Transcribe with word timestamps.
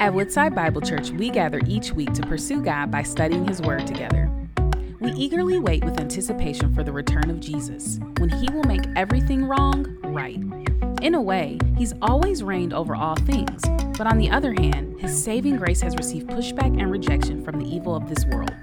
At 0.00 0.14
Woodside 0.14 0.54
Bible 0.54 0.80
Church, 0.80 1.10
we 1.10 1.28
gather 1.28 1.60
each 1.66 1.92
week 1.92 2.12
to 2.12 2.22
pursue 2.22 2.62
God 2.62 2.88
by 2.88 3.02
studying 3.02 3.44
His 3.44 3.60
Word 3.60 3.84
together. 3.84 4.30
We 5.00 5.10
eagerly 5.10 5.58
wait 5.58 5.82
with 5.82 5.98
anticipation 5.98 6.72
for 6.72 6.84
the 6.84 6.92
return 6.92 7.28
of 7.28 7.40
Jesus, 7.40 7.98
when 8.18 8.28
He 8.28 8.48
will 8.52 8.62
make 8.62 8.84
everything 8.94 9.44
wrong 9.44 9.98
right. 10.04 10.38
In 11.02 11.16
a 11.16 11.20
way, 11.20 11.58
He's 11.76 11.94
always 12.00 12.44
reigned 12.44 12.72
over 12.72 12.94
all 12.94 13.16
things, 13.16 13.60
but 13.98 14.06
on 14.06 14.18
the 14.18 14.30
other 14.30 14.52
hand, 14.52 15.00
His 15.00 15.20
saving 15.20 15.56
grace 15.56 15.80
has 15.80 15.96
received 15.96 16.28
pushback 16.28 16.80
and 16.80 16.92
rejection 16.92 17.44
from 17.44 17.58
the 17.58 17.66
evil 17.66 17.96
of 17.96 18.08
this 18.08 18.24
world. 18.26 18.54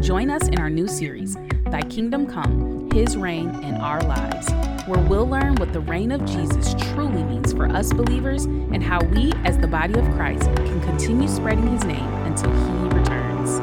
Join 0.00 0.30
us 0.30 0.48
in 0.48 0.58
our 0.58 0.70
new 0.70 0.88
series, 0.88 1.36
Thy 1.66 1.82
Kingdom 1.82 2.26
Come, 2.26 2.81
His 2.92 3.16
Reign 3.16 3.48
in 3.64 3.76
Our 3.76 4.02
Lives, 4.02 4.50
where 4.86 5.00
we'll 5.00 5.26
learn 5.26 5.54
what 5.54 5.72
the 5.72 5.80
reign 5.80 6.12
of 6.12 6.22
Jesus 6.26 6.74
truly 6.92 7.24
means 7.24 7.54
for 7.54 7.66
us 7.66 7.90
believers 7.90 8.44
and 8.44 8.82
how 8.82 9.02
we, 9.02 9.32
as 9.44 9.56
the 9.56 9.66
body 9.66 9.98
of 9.98 10.04
Christ, 10.10 10.44
can 10.56 10.78
continue 10.82 11.26
spreading 11.26 11.66
His 11.68 11.84
name 11.84 12.04
until 12.26 12.50
He 12.50 12.88
returns. 12.94 13.60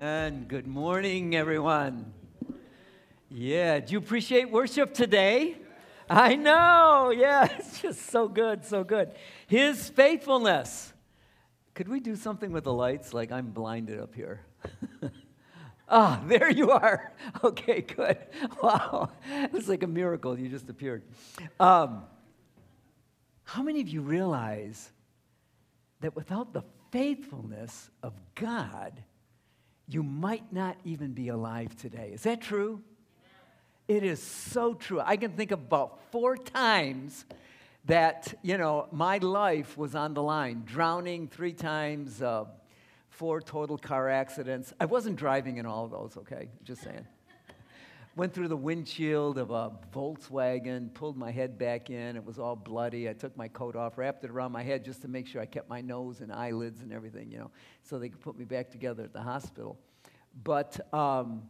And 0.00 0.46
good 0.46 0.68
morning, 0.68 1.34
everyone. 1.34 2.05
Yeah, 3.38 3.80
do 3.80 3.92
you 3.92 3.98
appreciate 3.98 4.50
worship 4.50 4.94
today? 4.94 5.58
I 6.08 6.36
know, 6.36 7.12
yeah, 7.14 7.44
it's 7.58 7.82
just 7.82 8.06
so 8.06 8.28
good, 8.28 8.64
so 8.64 8.82
good. 8.82 9.12
His 9.46 9.90
faithfulness. 9.90 10.94
Could 11.74 11.86
we 11.86 12.00
do 12.00 12.16
something 12.16 12.50
with 12.50 12.64
the 12.64 12.72
lights? 12.72 13.12
Like 13.12 13.30
I'm 13.30 13.50
blinded 13.50 14.00
up 14.00 14.14
here. 14.14 14.40
ah, 15.90 16.22
there 16.26 16.50
you 16.50 16.70
are. 16.70 17.12
Okay, 17.44 17.82
good. 17.82 18.16
Wow, 18.62 19.10
it 19.28 19.52
was 19.52 19.68
like 19.68 19.82
a 19.82 19.86
miracle. 19.86 20.38
You 20.38 20.48
just 20.48 20.70
appeared. 20.70 21.02
Um, 21.60 22.04
how 23.44 23.62
many 23.62 23.82
of 23.82 23.88
you 23.88 24.00
realize 24.00 24.92
that 26.00 26.16
without 26.16 26.54
the 26.54 26.62
faithfulness 26.90 27.90
of 28.02 28.14
God, 28.34 29.02
you 29.86 30.02
might 30.02 30.50
not 30.54 30.78
even 30.84 31.12
be 31.12 31.28
alive 31.28 31.76
today. 31.76 32.12
Is 32.14 32.22
that 32.22 32.40
true? 32.40 32.80
It 33.88 34.02
is 34.02 34.20
so 34.20 34.74
true. 34.74 35.00
I 35.00 35.16
can 35.16 35.32
think 35.32 35.52
of 35.52 35.60
about 35.60 36.00
four 36.10 36.36
times 36.36 37.24
that, 37.84 38.34
you 38.42 38.58
know, 38.58 38.88
my 38.90 39.18
life 39.18 39.78
was 39.78 39.94
on 39.94 40.12
the 40.12 40.22
line. 40.22 40.64
Drowning 40.66 41.28
three 41.28 41.52
times, 41.52 42.20
uh, 42.20 42.46
four 43.10 43.40
total 43.40 43.78
car 43.78 44.08
accidents. 44.08 44.72
I 44.80 44.86
wasn't 44.86 45.14
driving 45.14 45.58
in 45.58 45.66
all 45.66 45.84
of 45.84 45.92
those, 45.92 46.16
okay? 46.16 46.48
Just 46.64 46.82
saying. 46.82 47.06
Went 48.16 48.34
through 48.34 48.48
the 48.48 48.56
windshield 48.56 49.38
of 49.38 49.52
a 49.52 49.70
Volkswagen, 49.94 50.92
pulled 50.92 51.16
my 51.16 51.30
head 51.30 51.56
back 51.56 51.88
in. 51.88 52.16
It 52.16 52.24
was 52.24 52.40
all 52.40 52.56
bloody. 52.56 53.08
I 53.08 53.12
took 53.12 53.36
my 53.36 53.46
coat 53.46 53.76
off, 53.76 53.98
wrapped 53.98 54.24
it 54.24 54.30
around 54.30 54.50
my 54.50 54.64
head 54.64 54.84
just 54.84 55.02
to 55.02 55.08
make 55.08 55.28
sure 55.28 55.40
I 55.40 55.46
kept 55.46 55.68
my 55.68 55.80
nose 55.80 56.22
and 56.22 56.32
eyelids 56.32 56.80
and 56.80 56.92
everything, 56.92 57.30
you 57.30 57.38
know, 57.38 57.50
so 57.82 58.00
they 58.00 58.08
could 58.08 58.20
put 58.20 58.36
me 58.36 58.46
back 58.46 58.68
together 58.70 59.04
at 59.04 59.12
the 59.12 59.20
hospital. 59.20 59.78
But 60.42 60.92
um, 60.92 61.42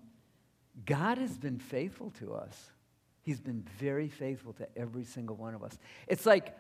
God 0.85 1.19
has 1.19 1.37
been 1.39 1.59
faithful 1.59 2.11
to 2.19 2.35
us. 2.35 2.71
He's 3.23 3.41
been 3.41 3.65
very 3.79 4.09
faithful 4.09 4.53
to 4.55 4.69
every 4.77 5.05
single 5.05 5.37
one 5.37 5.55
of 5.55 5.63
us. 5.63 5.77
It's 6.07 6.27
like 6.27 6.57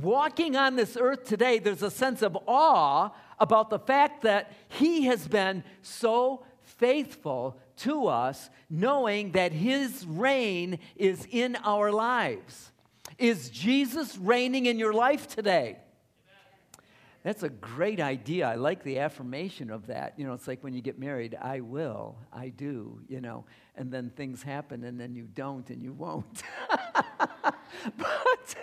walking 0.00 0.56
on 0.56 0.76
this 0.76 0.96
earth 1.00 1.24
today, 1.24 1.58
there's 1.58 1.82
a 1.82 1.90
sense 1.90 2.22
of 2.22 2.36
awe 2.46 3.10
about 3.38 3.70
the 3.70 3.78
fact 3.78 4.22
that 4.22 4.52
He 4.68 5.04
has 5.04 5.26
been 5.28 5.64
so 5.82 6.44
faithful 6.62 7.58
to 7.78 8.06
us, 8.06 8.50
knowing 8.68 9.32
that 9.32 9.52
His 9.52 10.06
reign 10.06 10.78
is 10.96 11.26
in 11.30 11.56
our 11.64 11.90
lives. 11.90 12.72
Is 13.18 13.50
Jesus 13.50 14.16
reigning 14.18 14.66
in 14.66 14.78
your 14.78 14.92
life 14.92 15.28
today? 15.28 15.78
That's 17.22 17.44
a 17.44 17.48
great 17.48 18.00
idea. 18.00 18.48
I 18.48 18.56
like 18.56 18.82
the 18.82 18.98
affirmation 18.98 19.70
of 19.70 19.86
that. 19.86 20.14
You 20.16 20.26
know, 20.26 20.32
it's 20.32 20.48
like 20.48 20.64
when 20.64 20.74
you 20.74 20.82
get 20.82 20.98
married, 20.98 21.36
I 21.40 21.60
will, 21.60 22.16
I 22.32 22.48
do, 22.48 23.00
you 23.08 23.20
know, 23.20 23.44
and 23.76 23.92
then 23.92 24.10
things 24.10 24.42
happen 24.42 24.82
and 24.82 24.98
then 24.98 25.14
you 25.14 25.28
don't 25.32 25.68
and 25.70 25.80
you 25.80 25.92
won't. 25.92 26.42
but, 27.96 28.56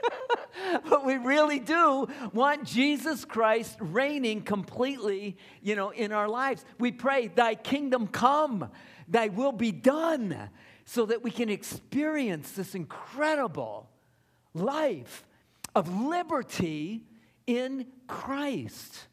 but 0.89 1.05
we 1.05 1.15
really 1.15 1.59
do 1.59 2.07
want 2.33 2.65
Jesus 2.65 3.23
Christ 3.23 3.77
reigning 3.79 4.41
completely, 4.41 5.37
you 5.61 5.77
know, 5.77 5.91
in 5.91 6.11
our 6.11 6.27
lives. 6.27 6.65
We 6.79 6.91
pray, 6.91 7.27
Thy 7.27 7.55
kingdom 7.55 8.07
come, 8.07 8.69
Thy 9.07 9.29
will 9.29 9.53
be 9.53 9.71
done, 9.71 10.49
so 10.83 11.05
that 11.05 11.23
we 11.23 11.31
can 11.31 11.49
experience 11.49 12.51
this 12.51 12.75
incredible 12.75 13.89
life 14.53 15.25
of 15.75 16.03
liberty 16.03 17.05
in 17.49 17.87
Christ. 18.05 19.07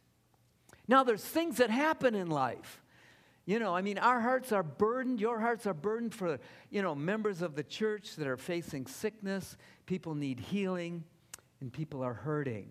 Now, 0.87 1.05
there's 1.05 1.25
things 1.25 1.57
that 1.57 1.71
happen 1.71 2.15
in 2.15 2.29
life. 2.29 2.83
You 3.47 3.59
know, 3.59 3.75
I 3.75 3.81
mean, 3.81 3.97
our 3.97 4.21
hearts 4.21 4.53
are 4.53 4.63
burdened. 4.63 5.21
Your 5.21 5.41
hearts 5.41 5.67
are 5.67 5.73
burdened 5.73 6.15
for, 6.15 6.39
you 6.69 6.83
know, 6.83 6.95
members 6.95 7.41
of 7.41 7.55
the 7.55 7.63
church 7.63 8.17
that 8.17 8.27
are 8.27 8.37
facing 8.37 8.87
sickness. 8.87 9.57
People 9.87 10.15
need 10.15 10.39
healing, 10.39 11.03
and 11.63 11.73
people 11.73 12.03
are 12.03 12.13
hurting. 12.13 12.69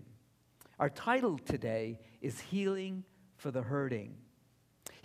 Our 0.77 0.91
title 0.91 1.39
today 1.39 1.99
is 2.21 2.39
Healing 2.39 3.03
for 3.35 3.49
the 3.49 3.63
Hurting. 3.63 4.13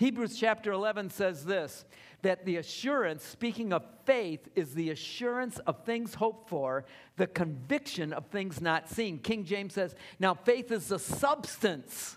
Hebrews 0.01 0.39
chapter 0.39 0.73
11 0.73 1.11
says 1.11 1.45
this 1.45 1.85
that 2.23 2.47
the 2.47 2.57
assurance, 2.57 3.23
speaking 3.23 3.71
of 3.71 3.85
faith, 4.07 4.49
is 4.57 4.73
the 4.73 4.89
assurance 4.89 5.59
of 5.67 5.85
things 5.85 6.15
hoped 6.15 6.49
for, 6.49 6.87
the 7.17 7.27
conviction 7.27 8.15
of 8.15 8.25
things 8.29 8.63
not 8.63 8.89
seen. 8.89 9.19
King 9.19 9.45
James 9.45 9.75
says, 9.75 9.95
now 10.19 10.33
faith 10.33 10.73
is 10.73 10.89
the 10.89 10.99
substance. 10.99 12.17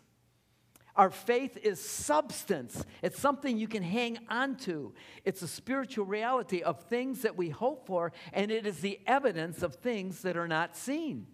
Our 0.96 1.10
faith 1.10 1.58
is 1.62 1.82
substance. 1.82 2.86
It's 3.02 3.20
something 3.20 3.58
you 3.58 3.68
can 3.68 3.84
hang 3.84 4.18
on 4.30 4.56
to. 4.60 4.94
It's 5.26 5.42
a 5.42 5.48
spiritual 5.48 6.06
reality 6.06 6.62
of 6.62 6.84
things 6.84 7.24
that 7.24 7.36
we 7.36 7.50
hope 7.50 7.86
for, 7.86 8.14
and 8.32 8.50
it 8.50 8.66
is 8.66 8.80
the 8.80 9.02
evidence 9.08 9.62
of 9.62 9.76
things 9.76 10.22
that 10.22 10.38
are 10.38 10.48
not 10.48 10.78
seen. 10.78 11.28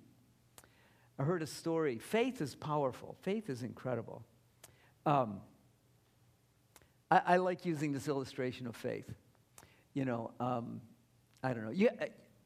I 1.20 1.24
heard 1.24 1.44
a 1.44 1.48
story. 1.48 2.00
Faith 2.00 2.42
is 2.42 2.56
powerful, 2.56 3.16
faith 3.22 3.52
is 3.52 3.62
incredible. 3.62 4.24
Um, 5.06 5.42
I, 7.12 7.22
I, 7.26 7.38
like 7.38 7.66
using 7.66 7.92
this 7.92 8.08
illustration 8.08 8.68
of 8.68 8.76
faith. 8.76 9.12
You 9.94 10.06
know, 10.06 10.32
um, 10.40 10.82
I 11.44 11.54
don't 11.54 11.66
know. 11.66 11.72
You, 11.72 11.90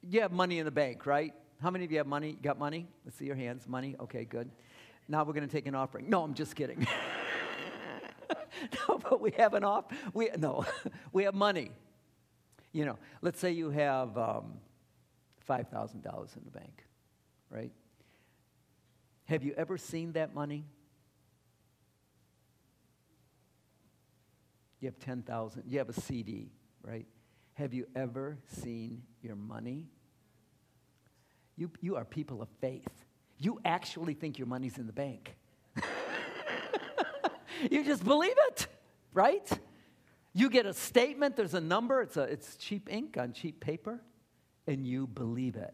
you 0.02 0.22
have 0.22 0.32
money 0.32 0.60
in 0.60 0.66
the 0.66 0.72
bank, 0.72 1.06
right? 1.06 1.34
How 1.62 1.70
many 1.70 1.86
of 1.86 1.92
you 1.92 1.98
have 1.98 2.08
money? 2.08 2.30
You 2.32 2.38
got 2.42 2.58
money? 2.58 2.88
Let's 3.06 3.18
see 3.18 3.26
your 3.26 3.36
hands. 3.36 3.68
Money? 3.68 3.96
Okay, 4.00 4.26
good. 4.26 4.50
Now 5.08 5.24
we're 5.24 5.34
going 5.34 5.48
to 5.48 5.52
take 5.52 5.68
an 5.68 5.76
offering. 5.76 6.10
No, 6.10 6.24
I'm 6.24 6.34
just 6.34 6.56
kidding. 6.56 6.88
no, 8.88 8.98
but 8.98 9.22
we 9.22 9.32
have 9.32 9.54
an 9.54 9.64
off. 9.64 9.86
We 10.14 10.30
no, 10.38 10.66
we 11.12 11.24
have 11.24 11.34
money. 11.34 11.72
You 12.72 12.86
know, 12.86 12.98
let's 13.22 13.40
say 13.40 13.52
you 13.52 13.70
have 13.70 14.18
um, 14.18 14.54
five 15.40 15.68
thousand 15.68 16.04
dollars 16.04 16.32
in 16.38 16.44
the 16.46 16.52
bank, 16.52 16.86
right? 17.50 17.72
Have 19.26 19.44
you 19.44 19.54
ever 19.56 19.78
seen 19.78 20.14
that 20.14 20.34
money? 20.34 20.66
You 24.84 24.88
have 24.88 25.00
10,000. 25.00 25.64
You 25.66 25.78
have 25.78 25.88
a 25.88 25.94
CD, 25.94 26.52
right? 26.86 27.06
Have 27.54 27.74
you 27.74 27.88
ever 27.96 28.38
seen 28.62 29.04
your 29.22 29.38
money? 29.38 29.88
You, 31.56 31.72
you 31.80 31.96
are 31.96 32.04
people 32.04 32.42
of 32.42 32.50
faith. 32.60 33.06
You 33.40 33.62
actually 33.64 34.14
think 34.14 34.38
your 34.38 34.46
money's 34.46 34.78
in 34.78 34.86
the 34.86 34.92
bank. 34.92 35.38
you 37.72 37.86
just 37.86 38.04
believe 38.04 38.36
it, 38.50 38.68
right? 39.14 39.50
You 40.34 40.50
get 40.50 40.66
a 40.66 40.74
statement, 40.74 41.38
there's 41.38 41.54
a 41.54 41.62
number, 41.62 42.02
it's, 42.02 42.18
a, 42.18 42.24
it's 42.24 42.58
cheap 42.58 42.92
ink 42.92 43.16
on 43.18 43.32
cheap 43.32 43.62
paper, 43.62 44.02
and 44.68 44.86
you 44.86 45.08
believe 45.08 45.56
it. 45.56 45.74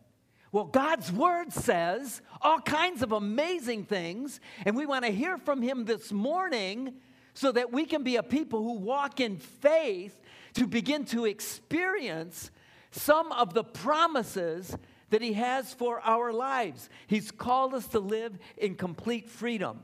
Well, 0.52 0.66
God's 0.66 1.12
word 1.12 1.52
says 1.52 2.22
all 2.44 2.60
kinds 2.60 3.02
of 3.02 3.12
amazing 3.12 3.86
things, 3.86 4.40
and 4.68 4.76
we 4.76 4.86
want 4.86 5.04
to 5.06 5.12
hear 5.12 5.40
from 5.40 5.64
Him 5.64 5.86
this 5.86 6.12
morning 6.12 6.94
so 7.34 7.52
that 7.52 7.72
we 7.72 7.86
can 7.86 8.04
be 8.04 8.16
a 8.16 8.24
people 8.24 8.64
who 8.64 8.74
walk 8.74 9.20
in 9.20 9.38
faith 9.38 10.20
to 10.54 10.68
begin 10.68 11.06
to 11.06 11.26
experience 11.26 12.52
some 12.92 13.32
of 13.32 13.54
the 13.54 13.64
promises 13.64 14.76
that 15.10 15.22
He 15.22 15.34
has 15.34 15.74
for 15.74 16.00
our 16.02 16.32
lives. 16.32 16.90
He's 17.08 17.32
called 17.32 17.74
us 17.74 17.88
to 17.88 18.00
live 18.00 18.38
in 18.58 18.76
complete 18.76 19.30
freedom. 19.30 19.80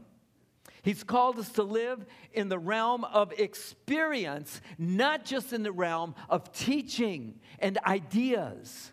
He's 0.81 1.03
called 1.03 1.39
us 1.39 1.49
to 1.53 1.63
live 1.63 2.05
in 2.31 2.47
the 2.47 2.59
realm 2.59 3.05
of 3.05 3.31
experience, 3.39 4.61
not 4.77 5.25
just 5.25 5.51
in 5.51 5.63
the 5.63 5.71
realm 5.71 6.13
of 6.29 6.51
teaching 6.51 7.39
and 7.57 7.79
ideas. 7.79 8.91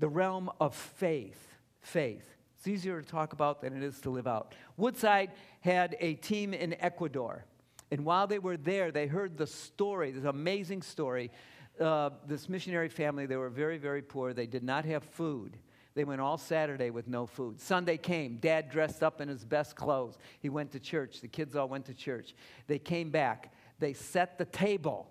The 0.00 0.08
realm 0.08 0.50
of 0.60 0.74
faith. 0.74 1.56
Faith. 1.80 2.33
It's 2.64 2.68
easier 2.70 3.02
to 3.02 3.06
talk 3.06 3.34
about 3.34 3.60
than 3.60 3.76
it 3.76 3.82
is 3.82 4.00
to 4.00 4.10
live 4.10 4.26
out. 4.26 4.54
Woodside 4.78 5.32
had 5.60 5.98
a 6.00 6.14
team 6.14 6.54
in 6.54 6.74
Ecuador. 6.80 7.44
And 7.90 8.06
while 8.06 8.26
they 8.26 8.38
were 8.38 8.56
there, 8.56 8.90
they 8.90 9.06
heard 9.06 9.36
the 9.36 9.46
story, 9.46 10.12
this 10.12 10.24
amazing 10.24 10.80
story. 10.80 11.30
Uh, 11.78 12.08
this 12.26 12.48
missionary 12.48 12.88
family, 12.88 13.26
they 13.26 13.36
were 13.36 13.50
very, 13.50 13.76
very 13.76 14.00
poor. 14.00 14.32
They 14.32 14.46
did 14.46 14.64
not 14.64 14.86
have 14.86 15.04
food. 15.04 15.58
They 15.94 16.04
went 16.04 16.22
all 16.22 16.38
Saturday 16.38 16.88
with 16.88 17.06
no 17.06 17.26
food. 17.26 17.60
Sunday 17.60 17.98
came. 17.98 18.38
Dad 18.38 18.70
dressed 18.70 19.02
up 19.02 19.20
in 19.20 19.28
his 19.28 19.44
best 19.44 19.76
clothes. 19.76 20.16
He 20.40 20.48
went 20.48 20.72
to 20.72 20.80
church. 20.80 21.20
The 21.20 21.28
kids 21.28 21.54
all 21.54 21.68
went 21.68 21.84
to 21.84 21.92
church. 21.92 22.34
They 22.66 22.78
came 22.78 23.10
back. 23.10 23.52
They 23.78 23.92
set 23.92 24.38
the 24.38 24.46
table. 24.46 25.10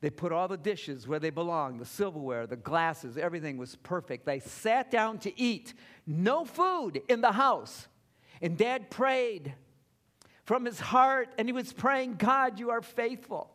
They 0.00 0.10
put 0.10 0.30
all 0.30 0.46
the 0.46 0.56
dishes 0.56 1.08
where 1.08 1.18
they 1.18 1.30
belong 1.30 1.78
the 1.78 1.84
silverware, 1.84 2.46
the 2.46 2.56
glasses, 2.56 3.18
everything 3.18 3.56
was 3.56 3.74
perfect. 3.76 4.26
They 4.26 4.38
sat 4.38 4.90
down 4.90 5.18
to 5.20 5.40
eat. 5.40 5.74
No 6.06 6.44
food 6.44 7.02
in 7.08 7.20
the 7.20 7.32
house. 7.32 7.88
And 8.40 8.56
dad 8.56 8.90
prayed 8.90 9.54
from 10.44 10.64
his 10.64 10.78
heart, 10.78 11.30
and 11.36 11.48
he 11.48 11.52
was 11.52 11.72
praying, 11.72 12.14
God, 12.14 12.60
you 12.60 12.70
are 12.70 12.80
faithful. 12.80 13.50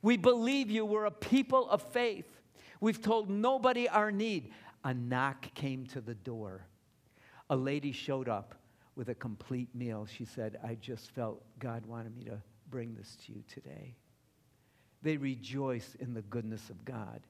We 0.00 0.16
believe 0.16 0.70
you. 0.70 0.84
We're 0.84 1.06
a 1.06 1.10
people 1.10 1.68
of 1.68 1.82
faith. 1.82 2.40
We've 2.80 3.00
told 3.00 3.28
nobody 3.28 3.88
our 3.88 4.12
need. 4.12 4.52
A 4.84 4.94
knock 4.94 5.52
came 5.54 5.86
to 5.86 6.00
the 6.00 6.14
door. 6.14 6.66
A 7.50 7.56
lady 7.56 7.90
showed 7.90 8.28
up 8.28 8.54
with 8.94 9.08
a 9.08 9.14
complete 9.14 9.74
meal. 9.74 10.06
She 10.06 10.24
said, 10.24 10.58
I 10.62 10.76
just 10.76 11.10
felt 11.10 11.42
God 11.58 11.84
wanted 11.84 12.16
me 12.16 12.24
to 12.24 12.40
bring 12.70 12.94
this 12.94 13.16
to 13.26 13.32
you 13.32 13.42
today 13.48 13.96
they 15.04 15.16
rejoice 15.16 15.96
in 16.00 16.14
the 16.14 16.22
goodness 16.22 16.70
of 16.70 16.84
God. 16.84 17.20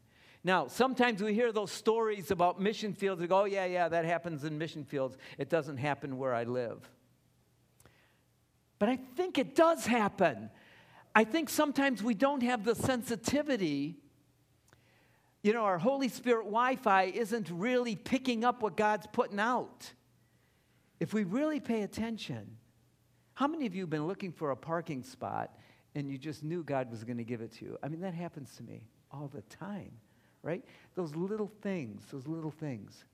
Now, 0.42 0.68
sometimes 0.68 1.22
we 1.22 1.34
hear 1.34 1.52
those 1.52 1.72
stories 1.72 2.30
about 2.30 2.60
mission 2.60 2.92
fields. 2.92 3.20
We 3.20 3.26
go, 3.26 3.42
oh, 3.42 3.44
yeah, 3.44 3.64
yeah, 3.64 3.88
that 3.88 4.04
happens 4.04 4.44
in 4.44 4.56
mission 4.56 4.84
fields. 4.84 5.16
It 5.38 5.48
doesn't 5.48 5.78
happen 5.78 6.16
where 6.18 6.34
I 6.34 6.44
live. 6.44 6.88
But 8.78 8.88
I 8.90 8.96
think 9.16 9.38
it 9.38 9.54
does 9.54 9.86
happen. 9.86 10.50
I 11.14 11.24
think 11.24 11.48
sometimes 11.48 12.02
we 12.02 12.14
don't 12.14 12.42
have 12.42 12.64
the 12.64 12.74
sensitivity. 12.74 13.96
You 15.42 15.52
know, 15.52 15.64
our 15.64 15.78
Holy 15.78 16.08
Spirit 16.08 16.44
Wi 16.44 16.76
Fi 16.76 17.04
isn't 17.04 17.50
really 17.50 17.96
picking 17.96 18.44
up 18.44 18.62
what 18.62 18.76
God's 18.76 19.06
putting 19.12 19.40
out. 19.40 19.92
If 21.00 21.14
we 21.14 21.24
really 21.24 21.60
pay 21.60 21.82
attention, 21.82 22.56
how 23.34 23.46
many 23.46 23.66
of 23.66 23.74
you 23.74 23.82
have 23.82 23.90
been 23.90 24.06
looking 24.06 24.32
for 24.32 24.50
a 24.50 24.56
parking 24.56 25.02
spot 25.02 25.56
and 25.94 26.10
you 26.10 26.18
just 26.18 26.42
knew 26.42 26.62
God 26.62 26.90
was 26.90 27.04
going 27.04 27.18
to 27.18 27.24
give 27.24 27.40
it 27.40 27.52
to 27.52 27.64
you. 27.64 27.78
I 27.82 27.88
mean, 27.88 28.00
that 28.00 28.14
happens 28.14 28.54
to 28.56 28.62
me 28.62 28.82
all 29.12 29.30
the 29.32 29.42
time, 29.42 29.92
right? 30.42 30.64
Those 30.94 31.14
little 31.14 31.50
things, 31.62 32.04
those 32.10 32.26
little 32.26 32.50
things. 32.50 33.04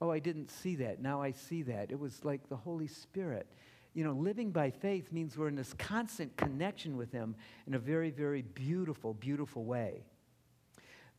Oh, 0.00 0.10
I 0.10 0.18
didn't 0.18 0.50
see 0.50 0.76
that. 0.76 1.02
Now 1.02 1.20
I 1.20 1.32
see 1.32 1.62
that. 1.62 1.90
It 1.90 1.98
was 1.98 2.24
like 2.24 2.48
the 2.48 2.56
Holy 2.56 2.86
Spirit. 2.86 3.46
You 3.92 4.04
know, 4.04 4.12
living 4.12 4.50
by 4.50 4.70
faith 4.70 5.12
means 5.12 5.36
we're 5.36 5.48
in 5.48 5.56
this 5.56 5.74
constant 5.74 6.36
connection 6.36 6.96
with 6.96 7.12
Him 7.12 7.34
in 7.66 7.74
a 7.74 7.78
very, 7.78 8.10
very 8.10 8.42
beautiful, 8.42 9.12
beautiful 9.12 9.64
way. 9.64 10.04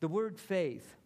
The 0.00 0.08
word 0.08 0.38
faith, 0.38 0.96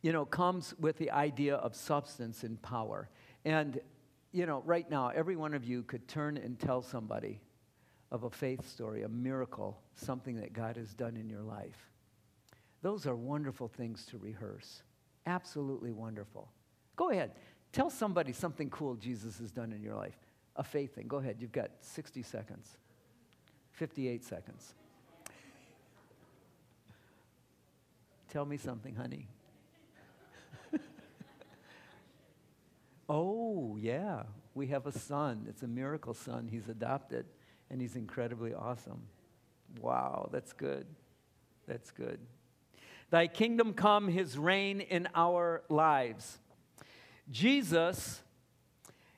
you 0.00 0.12
know, 0.12 0.24
comes 0.24 0.74
with 0.78 0.96
the 0.96 1.10
idea 1.10 1.56
of 1.56 1.74
substance 1.74 2.44
and 2.44 2.60
power. 2.62 3.10
And, 3.44 3.80
you 4.32 4.46
know, 4.46 4.62
right 4.64 4.88
now, 4.88 5.08
every 5.08 5.36
one 5.36 5.52
of 5.52 5.64
you 5.64 5.82
could 5.82 6.08
turn 6.08 6.38
and 6.38 6.58
tell 6.58 6.80
somebody, 6.80 7.40
of 8.10 8.24
a 8.24 8.30
faith 8.30 8.66
story, 8.68 9.02
a 9.02 9.08
miracle, 9.08 9.78
something 9.94 10.36
that 10.36 10.52
God 10.52 10.76
has 10.76 10.94
done 10.94 11.16
in 11.16 11.28
your 11.28 11.42
life. 11.42 11.90
Those 12.82 13.06
are 13.06 13.14
wonderful 13.14 13.68
things 13.68 14.06
to 14.06 14.18
rehearse. 14.18 14.82
Absolutely 15.26 15.92
wonderful. 15.92 16.48
Go 16.96 17.10
ahead. 17.10 17.32
Tell 17.72 17.90
somebody 17.90 18.32
something 18.32 18.70
cool 18.70 18.94
Jesus 18.94 19.38
has 19.38 19.50
done 19.50 19.72
in 19.72 19.82
your 19.82 19.94
life. 19.94 20.16
A 20.56 20.64
faith 20.64 20.94
thing. 20.94 21.06
Go 21.06 21.18
ahead. 21.18 21.36
You've 21.38 21.52
got 21.52 21.70
60 21.80 22.22
seconds, 22.22 22.78
58 23.72 24.24
seconds. 24.24 24.74
Tell 28.30 28.44
me 28.44 28.56
something, 28.56 28.94
honey. 28.94 29.28
oh, 33.08 33.76
yeah. 33.80 34.24
We 34.54 34.66
have 34.68 34.86
a 34.86 34.92
son. 34.92 35.46
It's 35.48 35.62
a 35.62 35.68
miracle 35.68 36.14
son. 36.14 36.48
He's 36.50 36.68
adopted 36.68 37.26
and 37.70 37.80
he's 37.80 37.96
incredibly 37.96 38.54
awesome. 38.54 39.02
Wow, 39.80 40.28
that's 40.32 40.52
good. 40.52 40.86
That's 41.66 41.90
good. 41.90 42.18
Thy 43.10 43.26
kingdom 43.26 43.72
come, 43.74 44.08
his 44.08 44.38
reign 44.38 44.80
in 44.80 45.08
our 45.14 45.62
lives. 45.68 46.38
Jesus, 47.30 48.22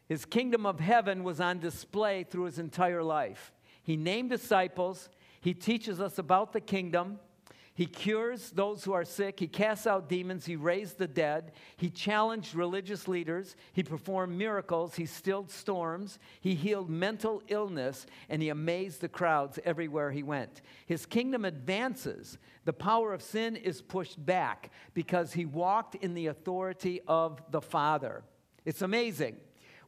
his 0.08 0.24
kingdom 0.24 0.66
of 0.66 0.80
heaven 0.80 1.24
was 1.24 1.40
on 1.40 1.58
display 1.58 2.24
through 2.24 2.44
his 2.44 2.58
entire 2.58 3.02
life. 3.02 3.52
He 3.82 3.96
named 3.96 4.30
disciples, 4.30 5.08
he 5.40 5.54
teaches 5.54 6.00
us 6.00 6.18
about 6.18 6.52
the 6.52 6.60
kingdom. 6.60 7.18
He 7.80 7.86
cures 7.86 8.50
those 8.50 8.84
who 8.84 8.92
are 8.92 9.06
sick. 9.06 9.40
He 9.40 9.48
casts 9.48 9.86
out 9.86 10.06
demons. 10.06 10.44
He 10.44 10.54
raised 10.54 10.98
the 10.98 11.08
dead. 11.08 11.52
He 11.78 11.88
challenged 11.88 12.54
religious 12.54 13.08
leaders. 13.08 13.56
He 13.72 13.82
performed 13.82 14.36
miracles. 14.36 14.96
He 14.96 15.06
stilled 15.06 15.50
storms. 15.50 16.18
He 16.42 16.54
healed 16.54 16.90
mental 16.90 17.42
illness. 17.48 18.04
And 18.28 18.42
he 18.42 18.50
amazed 18.50 19.00
the 19.00 19.08
crowds 19.08 19.58
everywhere 19.64 20.10
he 20.10 20.22
went. 20.22 20.60
His 20.84 21.06
kingdom 21.06 21.46
advances. 21.46 22.36
The 22.66 22.74
power 22.74 23.14
of 23.14 23.22
sin 23.22 23.56
is 23.56 23.80
pushed 23.80 24.22
back 24.26 24.70
because 24.92 25.32
he 25.32 25.46
walked 25.46 25.94
in 25.94 26.12
the 26.12 26.26
authority 26.26 27.00
of 27.08 27.40
the 27.50 27.62
Father. 27.62 28.24
It's 28.66 28.82
amazing. 28.82 29.38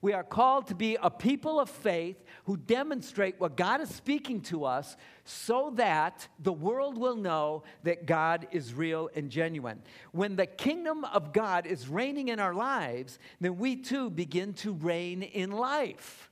We 0.02 0.12
are 0.12 0.24
called 0.24 0.66
to 0.66 0.74
be 0.74 0.98
a 1.00 1.08
people 1.08 1.60
of 1.60 1.70
faith 1.70 2.22
who 2.44 2.56
demonstrate 2.56 3.40
what 3.40 3.56
God 3.56 3.80
is 3.80 3.88
speaking 3.88 4.40
to 4.42 4.64
us 4.64 4.96
so 5.24 5.72
that 5.76 6.26
the 6.40 6.52
world 6.52 6.98
will 6.98 7.14
know 7.14 7.62
that 7.84 8.04
God 8.04 8.48
is 8.50 8.74
real 8.74 9.08
and 9.14 9.30
genuine. 9.30 9.80
When 10.10 10.34
the 10.34 10.46
kingdom 10.46 11.04
of 11.04 11.32
God 11.32 11.66
is 11.66 11.88
reigning 11.88 12.28
in 12.28 12.40
our 12.40 12.52
lives, 12.52 13.20
then 13.40 13.58
we 13.58 13.76
too 13.76 14.10
begin 14.10 14.54
to 14.54 14.72
reign 14.72 15.22
in 15.22 15.52
life. 15.52 16.28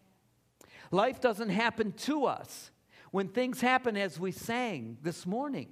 Life 0.91 1.21
doesn't 1.21 1.51
happen 1.51 1.93
to 1.93 2.27
us. 2.27 2.73
When 3.13 3.29
things 3.29 3.61
happen, 3.61 3.97
as 3.97 4.19
we 4.19 4.33
sang 4.33 4.99
this 5.03 5.25
morning, 5.25 5.69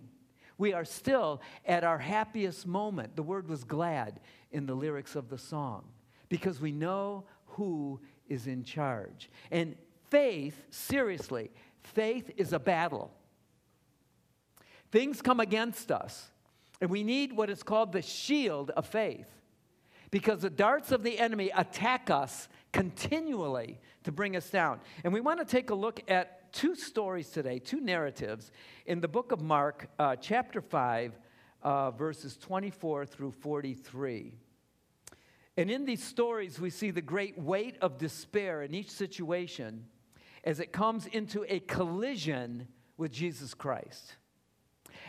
we 0.56 0.72
are 0.72 0.84
still 0.84 1.40
at 1.66 1.82
our 1.82 1.98
happiest 1.98 2.64
moment. 2.64 3.16
The 3.16 3.24
word 3.24 3.48
was 3.48 3.64
glad 3.64 4.20
in 4.52 4.66
the 4.66 4.74
lyrics 4.74 5.16
of 5.16 5.28
the 5.28 5.38
song 5.38 5.84
because 6.28 6.60
we 6.60 6.72
know 6.72 7.24
who 7.58 8.00
is 8.28 8.46
in 8.46 8.62
charge. 8.64 9.31
And 9.50 9.77
faith, 10.10 10.65
seriously, 10.70 11.50
faith 11.82 12.31
is 12.36 12.53
a 12.53 12.58
battle. 12.58 13.10
Things 14.91 15.20
come 15.20 15.41
against 15.41 15.93
us, 15.93 16.31
and 16.81 16.88
we 16.88 17.03
need 17.03 17.32
what 17.32 17.50
is 17.50 17.62
called 17.62 17.93
the 17.93 18.00
shield 18.00 18.70
of 18.70 18.86
faith 18.86 19.29
because 20.10 20.41
the 20.41 20.50
darts 20.50 20.93
of 20.93 21.03
the 21.03 21.19
enemy 21.19 21.50
attack 21.55 22.08
us 22.08 22.48
continually 22.72 23.79
to 24.05 24.12
bring 24.12 24.36
us 24.36 24.48
down. 24.48 24.81
And 25.05 25.12
we 25.12 25.20
want 25.20 25.41
to 25.41 25.44
take 25.44 25.70
a 25.70 25.74
look 25.74 26.00
at 26.08 26.53
two 26.53 26.74
stories 26.74 27.29
today, 27.29 27.58
two 27.58 27.81
narratives 27.81 28.50
in 28.86 29.00
the 29.00 29.08
book 29.08 29.32
of 29.32 29.43
Mark, 29.43 29.91
uh, 29.98 30.17
chapter 30.17 30.62
5, 30.62 31.19
uh, 31.62 31.91
verses 31.91 32.36
24 32.38 33.05
through 33.05 33.32
43. 33.32 34.32
And 35.58 35.72
in 35.72 35.84
these 35.84 36.05
stories, 36.05 36.60
we 36.60 36.70
see 36.70 36.93
the 36.93 37.03
great 37.03 37.36
weight 37.36 37.79
of 37.81 37.98
despair 37.98 38.62
in 38.62 38.74
each 38.74 38.93
situation 38.93 39.86
as 40.44 40.60
it 40.60 40.72
comes 40.72 41.06
into 41.06 41.44
a 41.53 41.58
collision 41.58 42.69
with 42.96 43.10
Jesus 43.10 43.55
Christ. 43.55 44.15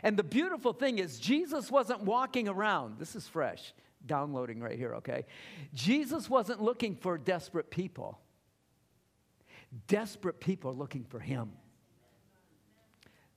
And 0.02 0.18
the 0.18 0.24
beautiful 0.24 0.74
thing 0.74 0.98
is, 0.98 1.20
Jesus 1.20 1.70
wasn't 1.70 2.02
walking 2.02 2.48
around. 2.48 2.98
This 2.98 3.16
is 3.16 3.28
fresh, 3.28 3.76
downloading 4.08 4.60
right 4.60 4.76
here, 4.76 4.96
okay? 4.96 5.28
Jesus 5.76 6.28
wasn't 6.28 6.64
looking 6.64 6.96
for 6.96 7.20
desperate 7.20 7.70
people. 7.70 8.18
Desperate 9.86 10.40
people 10.40 10.72
are 10.72 10.74
looking 10.74 11.04
for 11.04 11.20
him. 11.20 11.52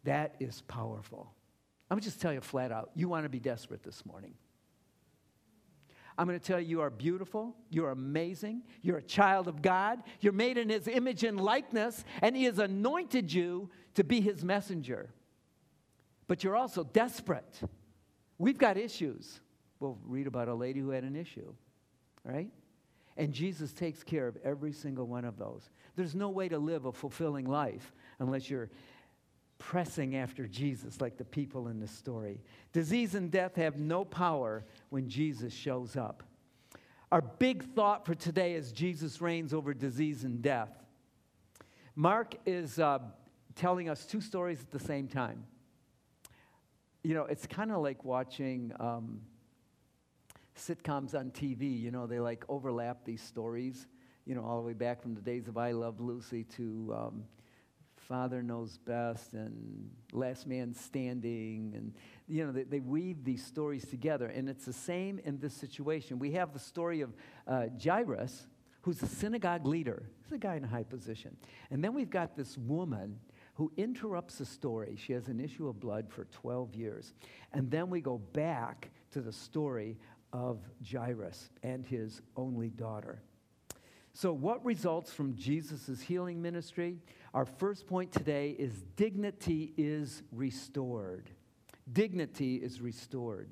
That 0.04 0.34
is 0.40 0.62
powerful. 0.62 1.30
I'm 1.90 2.00
just 2.00 2.22
tell 2.22 2.32
you 2.32 2.40
flat 2.40 2.72
out 2.72 2.90
you 2.94 3.06
wanna 3.06 3.28
be 3.28 3.38
desperate 3.38 3.82
this 3.82 4.06
morning. 4.06 4.32
I'm 6.22 6.28
going 6.28 6.38
to 6.38 6.46
tell 6.46 6.60
you, 6.60 6.68
you 6.68 6.80
are 6.82 6.88
beautiful. 6.88 7.56
You're 7.68 7.90
amazing. 7.90 8.62
You're 8.80 8.98
a 8.98 9.02
child 9.02 9.48
of 9.48 9.60
God. 9.60 10.04
You're 10.20 10.32
made 10.32 10.56
in 10.56 10.68
His 10.68 10.86
image 10.86 11.24
and 11.24 11.40
likeness, 11.40 12.04
and 12.20 12.36
He 12.36 12.44
has 12.44 12.60
anointed 12.60 13.32
you 13.32 13.70
to 13.94 14.04
be 14.04 14.20
His 14.20 14.44
messenger. 14.44 15.10
But 16.28 16.44
you're 16.44 16.54
also 16.54 16.84
desperate. 16.84 17.60
We've 18.38 18.56
got 18.56 18.76
issues. 18.76 19.40
We'll 19.80 19.98
read 20.04 20.28
about 20.28 20.46
a 20.46 20.54
lady 20.54 20.78
who 20.78 20.90
had 20.90 21.02
an 21.02 21.16
issue, 21.16 21.54
right? 22.22 22.52
And 23.16 23.32
Jesus 23.32 23.72
takes 23.72 24.04
care 24.04 24.28
of 24.28 24.36
every 24.44 24.72
single 24.72 25.08
one 25.08 25.24
of 25.24 25.36
those. 25.36 25.70
There's 25.96 26.14
no 26.14 26.30
way 26.30 26.48
to 26.48 26.58
live 26.60 26.84
a 26.84 26.92
fulfilling 26.92 27.46
life 27.46 27.92
unless 28.20 28.48
you're 28.48 28.70
pressing 29.62 30.16
after 30.16 30.48
Jesus, 30.48 31.00
like 31.00 31.16
the 31.16 31.24
people 31.24 31.68
in 31.68 31.78
the 31.78 31.86
story. 31.86 32.40
Disease 32.72 33.14
and 33.14 33.30
death 33.30 33.54
have 33.54 33.78
no 33.78 34.04
power 34.04 34.64
when 34.90 35.08
Jesus 35.08 35.54
shows 35.54 35.94
up. 35.94 36.24
Our 37.12 37.20
big 37.20 37.62
thought 37.62 38.04
for 38.04 38.16
today 38.16 38.54
is 38.54 38.72
Jesus 38.72 39.20
reigns 39.20 39.54
over 39.54 39.72
disease 39.72 40.24
and 40.24 40.42
death. 40.42 40.70
Mark 41.94 42.34
is 42.44 42.80
uh, 42.80 42.98
telling 43.54 43.88
us 43.88 44.04
two 44.04 44.20
stories 44.20 44.60
at 44.60 44.72
the 44.72 44.80
same 44.80 45.06
time. 45.06 45.44
You 47.04 47.14
know, 47.14 47.26
it's 47.26 47.46
kind 47.46 47.70
of 47.70 47.82
like 47.82 48.04
watching 48.04 48.72
um, 48.80 49.20
sitcoms 50.58 51.14
on 51.14 51.30
TV. 51.30 51.80
You 51.80 51.92
know, 51.92 52.08
they 52.08 52.18
like 52.18 52.44
overlap 52.48 53.04
these 53.04 53.22
stories, 53.22 53.86
you 54.26 54.34
know, 54.34 54.42
all 54.42 54.56
the 54.56 54.66
way 54.66 54.72
back 54.72 55.02
from 55.02 55.14
the 55.14 55.20
days 55.20 55.46
of 55.46 55.56
I 55.56 55.70
Love 55.70 56.00
Lucy 56.00 56.42
to. 56.56 56.96
Um, 56.98 57.24
Father 58.12 58.42
Knows 58.42 58.76
Best 58.76 59.32
and 59.32 59.88
Last 60.12 60.46
Man 60.46 60.74
Standing. 60.74 61.72
And, 61.74 61.94
you 62.28 62.44
know, 62.44 62.52
they, 62.52 62.64
they, 62.64 62.78
weave 62.78 63.24
these 63.24 63.42
stories 63.42 63.86
together. 63.86 64.26
And 64.26 64.50
it's 64.50 64.66
the 64.66 64.72
same 64.74 65.18
in 65.24 65.38
this 65.38 65.54
situation. 65.54 66.18
We 66.18 66.32
have 66.32 66.52
the 66.52 66.58
story 66.58 67.00
of 67.00 67.14
uh, 67.48 67.68
Jairus, 67.82 68.48
who's 68.82 69.02
a 69.02 69.06
synagogue 69.06 69.66
leader. 69.66 70.10
He's 70.24 70.32
a 70.32 70.38
guy 70.38 70.56
in 70.56 70.64
a 70.64 70.66
high 70.66 70.82
position. 70.82 71.38
And 71.70 71.82
then 71.82 71.94
we've 71.94 72.10
got 72.10 72.36
this 72.36 72.58
woman 72.58 73.18
who 73.54 73.72
interrupts 73.78 74.36
the 74.36 74.44
story. 74.44 74.98
She 75.02 75.14
has 75.14 75.28
an 75.28 75.40
issue 75.40 75.66
of 75.66 75.80
blood 75.80 76.10
for 76.10 76.26
12 76.26 76.74
years. 76.74 77.14
And 77.54 77.70
then 77.70 77.88
we 77.88 78.02
go 78.02 78.18
back 78.18 78.90
to 79.12 79.22
the 79.22 79.32
story 79.32 79.96
of 80.34 80.58
Jairus 80.86 81.48
and 81.62 81.86
his 81.86 82.20
only 82.36 82.68
daughter. 82.68 83.22
So, 84.14 84.34
what 84.34 84.62
results 84.62 85.10
from 85.10 85.34
Jesus' 85.36 86.02
healing 86.02 86.42
ministry? 86.42 86.98
Our 87.34 87.46
first 87.46 87.86
point 87.86 88.12
today 88.12 88.50
is 88.58 88.72
dignity 88.94 89.72
is 89.78 90.22
restored. 90.32 91.30
Dignity 91.90 92.56
is 92.56 92.80
restored. 92.82 93.48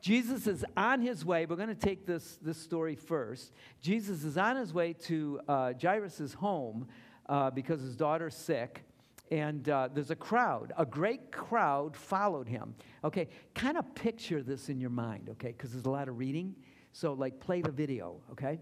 Jesus 0.00 0.48
is 0.48 0.64
on 0.76 1.00
his 1.00 1.24
way. 1.24 1.46
We're 1.46 1.54
going 1.54 1.68
to 1.68 1.76
take 1.76 2.04
this, 2.04 2.36
this 2.42 2.58
story 2.58 2.96
first. 2.96 3.52
Jesus 3.80 4.24
is 4.24 4.36
on 4.36 4.56
his 4.56 4.74
way 4.74 4.92
to 5.04 5.40
uh, 5.46 5.72
Jairus' 5.80 6.34
home 6.34 6.88
uh, 7.28 7.50
because 7.50 7.80
his 7.80 7.94
daughter's 7.94 8.34
sick. 8.34 8.82
And 9.30 9.68
uh, 9.68 9.88
there's 9.94 10.10
a 10.10 10.16
crowd, 10.16 10.72
a 10.76 10.84
great 10.84 11.30
crowd 11.30 11.96
followed 11.96 12.48
him. 12.48 12.74
Okay, 13.04 13.28
kind 13.54 13.78
of 13.78 13.94
picture 13.94 14.42
this 14.42 14.68
in 14.68 14.80
your 14.80 14.90
mind, 14.90 15.28
okay, 15.30 15.54
because 15.56 15.70
there's 15.70 15.86
a 15.86 15.90
lot 15.90 16.08
of 16.08 16.18
reading. 16.18 16.54
So, 16.92 17.14
like, 17.14 17.40
play 17.40 17.62
the 17.62 17.70
video, 17.70 18.20
okay? 18.32 18.58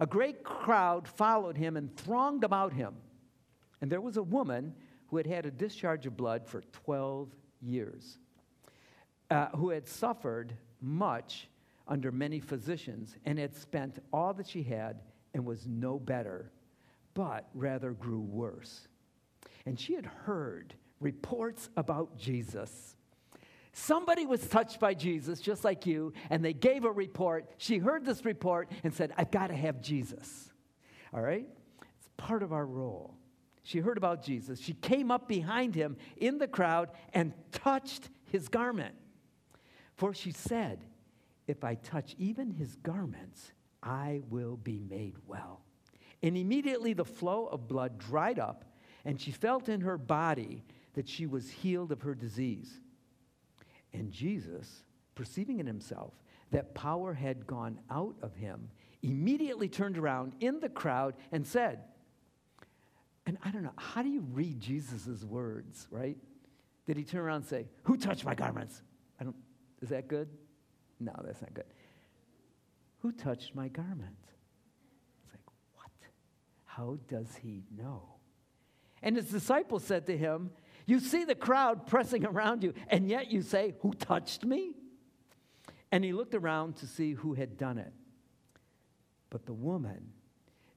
A 0.00 0.06
great 0.06 0.42
crowd 0.42 1.06
followed 1.06 1.56
him 1.58 1.76
and 1.76 1.94
thronged 1.96 2.44
about 2.44 2.72
him. 2.72 2.94
And 3.84 3.92
there 3.92 4.00
was 4.00 4.16
a 4.16 4.22
woman 4.22 4.72
who 5.08 5.18
had 5.18 5.26
had 5.26 5.44
a 5.44 5.50
discharge 5.50 6.06
of 6.06 6.16
blood 6.16 6.46
for 6.46 6.62
12 6.72 7.28
years, 7.60 8.16
uh, 9.30 9.48
who 9.48 9.68
had 9.68 9.86
suffered 9.86 10.56
much 10.80 11.50
under 11.86 12.10
many 12.10 12.40
physicians 12.40 13.14
and 13.26 13.38
had 13.38 13.54
spent 13.54 13.98
all 14.10 14.32
that 14.32 14.48
she 14.48 14.62
had 14.62 15.02
and 15.34 15.44
was 15.44 15.66
no 15.66 15.98
better, 15.98 16.50
but 17.12 17.50
rather 17.52 17.90
grew 17.90 18.22
worse. 18.22 18.88
And 19.66 19.78
she 19.78 19.92
had 19.92 20.06
heard 20.06 20.72
reports 20.98 21.68
about 21.76 22.16
Jesus 22.16 22.96
Somebody 23.76 24.24
was 24.24 24.40
touched 24.46 24.78
by 24.78 24.94
Jesus, 24.94 25.40
just 25.40 25.64
like 25.64 25.84
you, 25.84 26.12
and 26.30 26.44
they 26.44 26.52
gave 26.52 26.84
a 26.84 26.92
report. 26.92 27.50
She 27.58 27.78
heard 27.78 28.06
this 28.06 28.24
report 28.24 28.70
and 28.84 28.94
said, 28.94 29.12
I've 29.18 29.32
got 29.32 29.48
to 29.48 29.54
have 29.54 29.82
Jesus. 29.82 30.52
All 31.12 31.20
right? 31.20 31.48
It's 31.98 32.08
part 32.16 32.44
of 32.44 32.52
our 32.52 32.64
role. 32.64 33.16
She 33.64 33.78
heard 33.78 33.96
about 33.96 34.22
Jesus. 34.22 34.60
She 34.60 34.74
came 34.74 35.10
up 35.10 35.26
behind 35.26 35.74
him 35.74 35.96
in 36.18 36.36
the 36.36 36.46
crowd 36.46 36.90
and 37.14 37.32
touched 37.50 38.10
his 38.30 38.48
garment. 38.48 38.94
For 39.96 40.12
she 40.12 40.32
said, 40.32 40.84
If 41.46 41.64
I 41.64 41.74
touch 41.76 42.14
even 42.18 42.50
his 42.50 42.76
garments, 42.76 43.52
I 43.82 44.20
will 44.28 44.58
be 44.58 44.78
made 44.78 45.16
well. 45.26 45.62
And 46.22 46.36
immediately 46.36 46.92
the 46.92 47.06
flow 47.06 47.46
of 47.46 47.66
blood 47.66 47.98
dried 47.98 48.38
up, 48.38 48.66
and 49.04 49.18
she 49.18 49.30
felt 49.30 49.70
in 49.70 49.80
her 49.80 49.96
body 49.96 50.62
that 50.92 51.08
she 51.08 51.26
was 51.26 51.50
healed 51.50 51.90
of 51.90 52.02
her 52.02 52.14
disease. 52.14 52.80
And 53.94 54.10
Jesus, 54.10 54.84
perceiving 55.14 55.58
in 55.58 55.66
himself 55.66 56.12
that 56.50 56.74
power 56.74 57.14
had 57.14 57.46
gone 57.46 57.80
out 57.90 58.16
of 58.20 58.34
him, 58.34 58.68
immediately 59.02 59.68
turned 59.68 59.96
around 59.96 60.34
in 60.40 60.60
the 60.60 60.68
crowd 60.68 61.14
and 61.32 61.46
said, 61.46 61.80
and 63.26 63.38
I 63.42 63.50
don't 63.50 63.62
know, 63.62 63.72
how 63.76 64.02
do 64.02 64.08
you 64.08 64.20
read 64.32 64.60
Jesus' 64.60 65.24
words, 65.24 65.86
right? 65.90 66.16
Did 66.86 66.96
he 66.96 67.04
turn 67.04 67.20
around 67.20 67.36
and 67.36 67.46
say, 67.46 67.68
Who 67.84 67.96
touched 67.96 68.24
my 68.24 68.34
garments? 68.34 68.82
I 69.20 69.24
don't, 69.24 69.36
is 69.80 69.88
that 69.88 70.08
good? 70.08 70.28
No, 71.00 71.12
that's 71.24 71.40
not 71.40 71.54
good. 71.54 71.64
Who 73.00 73.12
touched 73.12 73.54
my 73.54 73.68
garment? 73.68 74.16
It's 75.22 75.32
like, 75.32 75.42
what? 75.74 75.90
How 76.64 76.98
does 77.08 77.36
he 77.42 77.64
know? 77.76 78.02
And 79.02 79.16
his 79.16 79.30
disciples 79.30 79.84
said 79.84 80.06
to 80.06 80.16
him, 80.16 80.50
you 80.86 81.00
see 81.00 81.24
the 81.24 81.34
crowd 81.34 81.86
pressing 81.86 82.26
around 82.26 82.62
you, 82.62 82.74
and 82.88 83.08
yet 83.08 83.30
you 83.30 83.42
say, 83.42 83.74
Who 83.80 83.92
touched 83.92 84.44
me? 84.44 84.74
And 85.90 86.04
he 86.04 86.12
looked 86.12 86.34
around 86.34 86.76
to 86.76 86.86
see 86.86 87.12
who 87.12 87.34
had 87.34 87.56
done 87.56 87.78
it. 87.78 87.92
But 89.30 89.46
the 89.46 89.52
woman, 89.52 90.12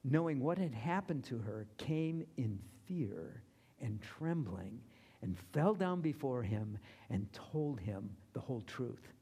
knowing 0.04 0.40
what 0.40 0.58
had 0.58 0.74
happened 0.74 1.24
to 1.26 1.38
her, 1.40 1.68
came 1.78 2.26
in 2.38 2.60
fear 2.88 3.44
and 3.82 4.02
trembling 4.02 4.80
and 5.22 5.38
fell 5.54 5.74
down 5.74 6.02
before 6.02 6.44
him 6.44 6.78
and 7.10 7.28
told 7.34 7.80
him 7.80 8.10
the 8.34 8.40
whole 8.40 8.62
truth. 8.62 9.14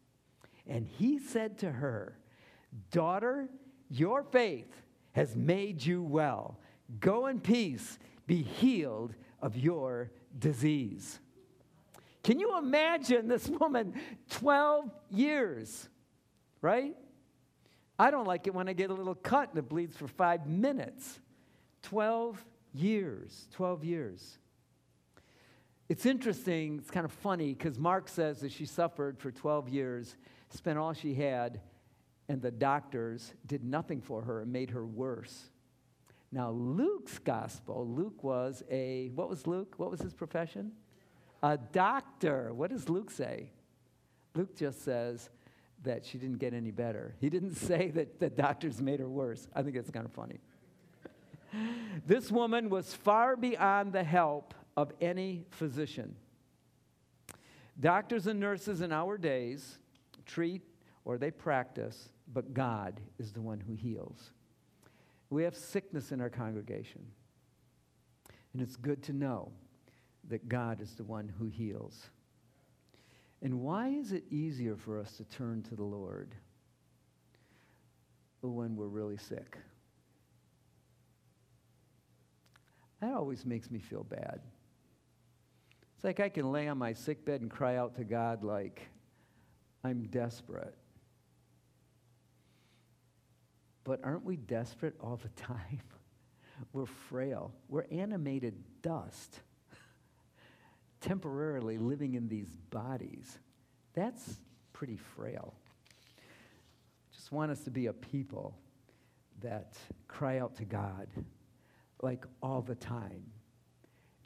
And 0.68 0.88
he 0.88 1.20
said 1.20 1.58
to 1.60 1.72
her, 1.72 2.18
Daughter, 2.92 3.48
your 3.90 4.24
faith 4.24 4.72
has 5.14 5.36
made 5.36 5.84
you 5.84 6.04
well. 6.04 6.60
Go 7.00 7.28
in 7.28 7.40
peace, 7.40 7.98
be 8.28 8.42
healed 8.42 9.14
of 9.42 9.58
your 9.58 10.12
disease. 10.38 11.20
Can 12.24 12.40
you 12.40 12.58
imagine 12.58 13.28
this 13.28 13.48
woman 13.48 13.94
12 14.32 14.90
years, 15.12 15.88
right? 16.62 16.96
I 17.98 18.12
don't 18.12 18.26
like 18.26 18.48
it 18.48 18.54
when 18.54 18.68
I 18.68 18.74
get 18.74 18.90
a 18.90 18.94
little 18.94 19.16
cut 19.16 19.50
and 19.50 19.58
it 19.58 19.70
bleeds 19.70 19.96
for 19.96 20.08
five 20.08 20.48
minutes. 20.48 21.20
12 21.84 22.44
years, 22.74 23.48
12 23.54 23.84
years. 23.84 24.38
It's 25.88 26.06
interesting, 26.06 26.80
it's 26.80 26.90
kind 26.90 27.06
of 27.06 27.12
funny 27.12 27.54
because 27.54 27.78
Mark 27.78 28.10
says 28.10 28.40
that 28.42 28.52
she 28.52 28.66
suffered 28.66 29.20
for 29.20 29.32
12 29.32 29.70
years, 29.70 30.16
spent 30.50 30.80
all 30.80 30.94
she 30.94 31.14
had, 31.14 31.62
and 32.28 32.42
the 32.42 32.52
doctors 32.52 33.34
did 33.46 33.64
nothing 33.64 34.02
for 34.02 34.24
her 34.24 34.42
and 34.42 34.52
made 34.52 34.72
her 34.72 34.86
worse. 34.86 35.52
Now, 36.32 36.50
Luke's 36.50 37.20
gospel, 37.20 37.88
Luke 37.88 38.24
was 38.24 38.64
a, 38.70 39.12
what 39.14 39.30
was 39.30 39.46
Luke? 39.46 39.76
What 39.78 39.92
was 39.92 40.02
his 40.02 40.14
profession? 40.14 40.72
A 41.44 41.58
doctor. 41.58 42.52
What 42.52 42.72
does 42.72 42.90
Luke 42.90 43.12
say? 43.12 43.52
Luke 44.34 44.56
just 44.56 44.84
says 44.84 45.30
that 45.86 46.06
she 46.06 46.18
didn't 46.18 46.40
get 46.40 46.54
any 46.54 46.72
better. 46.72 47.16
He 47.20 47.30
didn't 47.30 47.56
say 47.70 47.90
that 47.92 48.20
the 48.20 48.30
doctors 48.30 48.82
made 48.82 49.00
her 49.00 49.10
worse. 49.10 49.48
I 49.56 49.64
think 49.64 49.76
it's 49.76 49.90
kind 49.90 50.06
of 50.06 50.12
funny. 50.12 50.40
this 52.06 52.32
woman 52.32 52.70
was 52.70 52.94
far 52.94 53.36
beyond 53.36 53.94
the 53.94 54.04
help 54.04 54.54
of 54.78 54.92
any 55.00 55.46
physician. 55.52 56.16
Doctors 57.80 58.28
and 58.28 58.40
nurses 58.40 58.82
in 58.82 58.92
our 58.92 59.18
days 59.18 59.80
treat 60.26 60.62
or 61.04 61.18
they 61.18 61.32
practice, 61.32 62.10
but 62.34 62.54
God 62.54 63.00
is 63.20 63.32
the 63.32 63.42
one 63.42 63.60
who 63.60 63.76
heals. 63.76 64.32
We 65.30 65.44
have 65.44 65.56
sickness 65.56 66.12
in 66.12 66.22
our 66.22 66.30
congregation. 66.30 67.06
And 68.54 68.62
it's 68.62 68.76
good 68.76 69.04
to 69.04 69.14
know 69.14 69.52
that 70.30 70.48
God 70.48 70.82
is 70.82 70.96
the 70.96 71.04
one 71.04 71.32
who 71.38 71.48
heals. 71.48 72.10
And 73.42 73.62
why 73.62 73.90
is 73.90 74.12
it 74.12 74.24
easier 74.32 74.76
for 74.76 75.00
us 75.00 75.18
to 75.18 75.24
turn 75.26 75.62
to 75.64 75.76
the 75.76 75.84
Lord 75.84 76.34
when 78.42 78.76
we're 78.76 78.88
really 78.88 79.18
sick? 79.18 79.58
That 83.02 83.14
always 83.14 83.46
makes 83.46 83.70
me 83.70 83.80
feel 83.80 84.04
bad. 84.04 84.40
It's 85.96 86.04
like 86.04 86.20
I 86.20 86.30
can 86.30 86.52
lay 86.52 86.68
on 86.68 86.78
my 86.78 86.94
sick 86.94 87.26
bed 87.26 87.42
and 87.42 87.50
cry 87.50 87.78
out 87.78 87.96
to 87.96 88.04
God 88.04 88.44
like 88.44 88.88
I'm 89.84 90.04
desperate. 90.08 90.76
But 93.84 94.00
aren't 94.04 94.26
we 94.26 94.36
desperate 94.36 94.96
all 95.00 95.18
the 95.22 95.30
time? 95.42 95.82
We're 96.74 96.86
frail. 96.86 97.54
We're 97.70 97.86
animated 97.92 98.56
dust, 98.82 99.42
temporarily 101.06 101.78
living 101.78 102.16
in 102.16 102.28
these 102.28 102.50
bodies. 102.72 103.38
That's 103.94 104.40
pretty 104.74 104.98
frail. 104.98 105.54
Just 107.14 107.32
want 107.32 107.52
us 107.52 107.62
to 107.62 107.72
be 107.72 107.86
a 107.86 107.94
people 107.94 108.58
that 109.42 109.78
cry 110.08 110.40
out 110.40 110.56
to 110.56 110.66
God 110.66 111.08
like 112.02 112.26
all 112.42 112.62
the 112.62 112.76
time. 112.76 113.24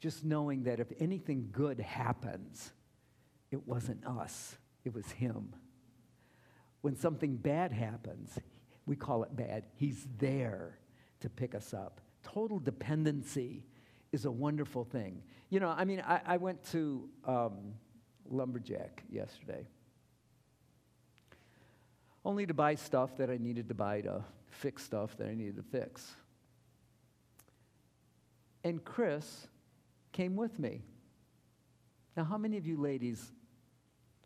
Just 0.00 0.24
knowing 0.24 0.64
that 0.64 0.80
if 0.80 0.88
anything 0.98 1.50
good 1.52 1.78
happens, 1.78 2.72
it 3.50 3.66
wasn't 3.66 4.06
us, 4.06 4.56
it 4.84 4.94
was 4.94 5.10
Him. 5.10 5.54
When 6.80 6.96
something 6.96 7.36
bad 7.36 7.72
happens, 7.72 8.38
we 8.86 8.96
call 8.96 9.22
it 9.24 9.36
bad. 9.36 9.66
He's 9.74 10.06
there 10.18 10.78
to 11.20 11.28
pick 11.28 11.54
us 11.54 11.74
up. 11.74 12.00
Total 12.22 12.58
dependency 12.58 13.64
is 14.12 14.24
a 14.24 14.30
wonderful 14.30 14.84
thing. 14.84 15.22
You 15.50 15.60
know, 15.60 15.68
I 15.68 15.84
mean, 15.84 16.02
I, 16.06 16.20
I 16.26 16.36
went 16.36 16.62
to 16.72 17.08
um, 17.24 17.74
Lumberjack 18.28 19.04
yesterday 19.10 19.66
only 22.24 22.46
to 22.46 22.54
buy 22.54 22.74
stuff 22.74 23.16
that 23.16 23.30
I 23.30 23.38
needed 23.38 23.68
to 23.68 23.74
buy 23.74 24.02
to 24.02 24.24
fix 24.50 24.84
stuff 24.84 25.16
that 25.16 25.28
I 25.28 25.34
needed 25.34 25.56
to 25.56 25.62
fix. 25.62 26.14
And 28.62 28.84
Chris 28.84 29.46
came 30.12 30.36
with 30.36 30.58
me. 30.58 30.82
Now, 32.16 32.24
how 32.24 32.36
many 32.36 32.58
of 32.58 32.66
you 32.66 32.78
ladies, 32.78 33.32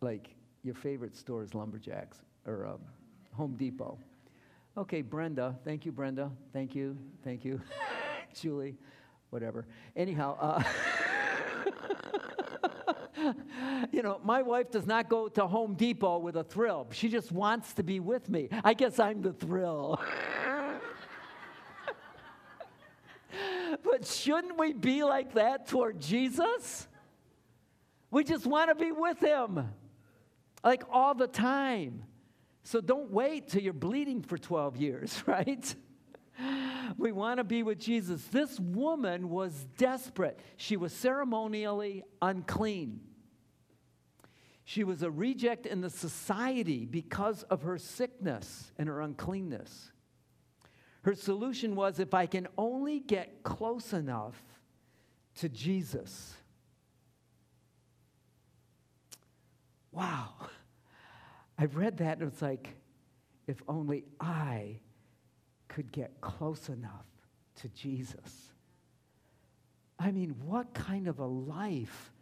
like, 0.00 0.34
your 0.64 0.74
favorite 0.74 1.14
store 1.14 1.42
is 1.42 1.54
Lumberjacks 1.54 2.18
or 2.46 2.66
um, 2.66 2.80
Home 3.34 3.54
Depot? 3.56 3.98
Okay, 4.76 5.02
Brenda. 5.02 5.56
Thank 5.64 5.86
you, 5.86 5.92
Brenda. 5.92 6.32
Thank 6.52 6.74
you. 6.74 6.96
Thank 7.22 7.44
you. 7.44 7.60
Julie, 8.34 8.74
whatever. 9.34 9.66
Anyhow, 9.96 10.38
uh, 10.40 10.62
you 13.92 14.00
know, 14.00 14.20
my 14.22 14.42
wife 14.42 14.70
does 14.70 14.86
not 14.86 15.08
go 15.08 15.26
to 15.26 15.48
Home 15.48 15.74
Depot 15.74 16.18
with 16.18 16.36
a 16.36 16.44
thrill. 16.44 16.86
She 16.92 17.08
just 17.08 17.32
wants 17.32 17.74
to 17.74 17.82
be 17.82 17.98
with 17.98 18.28
me. 18.28 18.48
I 18.62 18.74
guess 18.74 19.00
I'm 19.00 19.22
the 19.22 19.32
thrill. 19.32 20.00
but 23.82 24.06
shouldn't 24.06 24.56
we 24.56 24.72
be 24.72 25.02
like 25.02 25.34
that 25.34 25.66
toward 25.66 26.00
Jesus? 26.00 26.86
We 28.12 28.22
just 28.22 28.46
want 28.46 28.70
to 28.70 28.76
be 28.76 28.92
with 28.92 29.18
him, 29.18 29.68
like 30.62 30.84
all 30.88 31.16
the 31.16 31.26
time. 31.26 32.04
So 32.62 32.80
don't 32.80 33.10
wait 33.10 33.48
till 33.48 33.62
you're 33.62 33.72
bleeding 33.72 34.22
for 34.22 34.38
12 34.38 34.76
years, 34.76 35.20
right? 35.26 35.74
We 36.96 37.12
want 37.12 37.38
to 37.38 37.44
be 37.44 37.62
with 37.62 37.78
Jesus. 37.78 38.24
This 38.24 38.58
woman 38.58 39.30
was 39.30 39.66
desperate. 39.76 40.38
She 40.56 40.76
was 40.76 40.92
ceremonially 40.92 42.02
unclean. 42.20 43.00
She 44.64 44.82
was 44.82 45.02
a 45.02 45.10
reject 45.10 45.66
in 45.66 45.80
the 45.80 45.90
society 45.90 46.86
because 46.86 47.42
of 47.44 47.62
her 47.62 47.76
sickness 47.76 48.72
and 48.78 48.88
her 48.88 49.00
uncleanness. 49.02 49.92
Her 51.02 51.14
solution 51.14 51.76
was 51.76 52.00
if 52.00 52.14
I 52.14 52.24
can 52.24 52.48
only 52.56 53.00
get 53.00 53.42
close 53.42 53.92
enough 53.92 54.42
to 55.36 55.50
Jesus. 55.50 56.34
Wow. 59.92 60.30
I've 61.58 61.76
read 61.76 61.98
that 61.98 62.18
and 62.18 62.32
it's 62.32 62.40
like, 62.40 62.74
if 63.46 63.62
only 63.68 64.04
I 64.18 64.80
could 65.74 65.90
get 65.90 66.20
close 66.20 66.68
enough 66.68 67.06
to 67.56 67.68
Jesus. 67.70 68.52
I 69.98 70.12
mean, 70.12 70.36
what 70.44 70.72
kind 70.72 71.08
of 71.08 71.18
a 71.18 71.26
life 71.26 72.12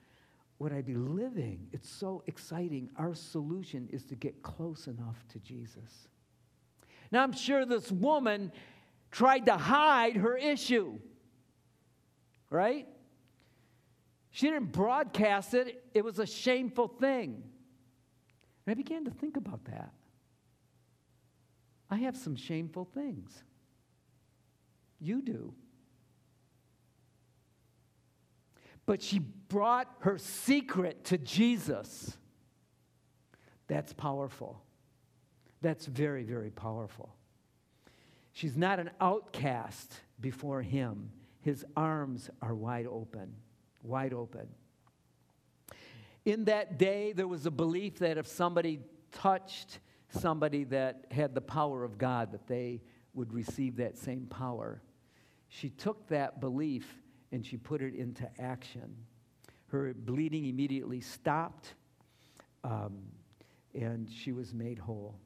would 0.58 0.72
I 0.72 0.80
be 0.80 0.94
living? 0.94 1.68
It's 1.70 1.90
so 1.90 2.22
exciting. 2.26 2.88
Our 2.96 3.14
solution 3.14 3.90
is 3.92 4.04
to 4.04 4.14
get 4.14 4.42
close 4.42 4.86
enough 4.86 5.22
to 5.32 5.38
Jesus. 5.40 6.08
Now, 7.10 7.22
I'm 7.22 7.34
sure 7.34 7.66
this 7.66 7.92
woman 7.92 8.52
tried 9.10 9.44
to 9.46 9.58
hide 9.58 10.16
her 10.16 10.34
issue, 10.34 10.98
right? 12.48 12.88
She 14.30 14.46
didn't 14.46 14.72
broadcast 14.72 15.52
it, 15.52 15.84
it 15.92 16.02
was 16.02 16.18
a 16.18 16.26
shameful 16.26 16.88
thing. 16.88 17.42
And 18.64 18.72
I 18.72 18.74
began 18.74 19.04
to 19.04 19.10
think 19.10 19.36
about 19.36 19.62
that. 19.66 19.92
I 21.92 21.96
have 21.96 22.16
some 22.16 22.36
shameful 22.36 22.86
things. 22.86 23.44
You 24.98 25.20
do. 25.20 25.52
But 28.86 29.02
she 29.02 29.18
brought 29.18 29.94
her 29.98 30.16
secret 30.16 31.04
to 31.04 31.18
Jesus. 31.18 32.16
That's 33.68 33.92
powerful. 33.92 34.62
That's 35.60 35.84
very, 35.84 36.22
very 36.22 36.48
powerful. 36.48 37.14
She's 38.32 38.56
not 38.56 38.80
an 38.80 38.88
outcast 38.98 39.92
before 40.18 40.62
him. 40.62 41.10
His 41.42 41.62
arms 41.76 42.30
are 42.40 42.54
wide 42.54 42.86
open, 42.86 43.34
wide 43.82 44.14
open. 44.14 44.48
In 46.24 46.46
that 46.46 46.78
day, 46.78 47.12
there 47.12 47.28
was 47.28 47.44
a 47.44 47.50
belief 47.50 47.98
that 47.98 48.16
if 48.16 48.26
somebody 48.26 48.80
touched 49.10 49.78
somebody 50.12 50.64
that 50.64 51.06
had 51.10 51.34
the 51.34 51.40
power 51.40 51.84
of 51.84 51.98
God, 51.98 52.32
that 52.32 52.46
they 52.46 52.82
would 53.14 53.32
receive 53.32 53.76
that 53.76 53.96
same 53.96 54.26
power. 54.26 54.82
She 55.48 55.68
took 55.70 56.08
that 56.08 56.40
belief 56.40 56.86
and 57.30 57.44
she 57.44 57.56
put 57.56 57.82
it 57.82 57.94
into 57.94 58.28
action. 58.38 58.96
Her 59.68 59.94
bleeding 59.94 60.46
immediately 60.46 61.00
stopped, 61.00 61.74
um, 62.62 62.98
and 63.74 64.08
she 64.10 64.32
was 64.32 64.52
made 64.52 64.78
whole. 64.78 65.18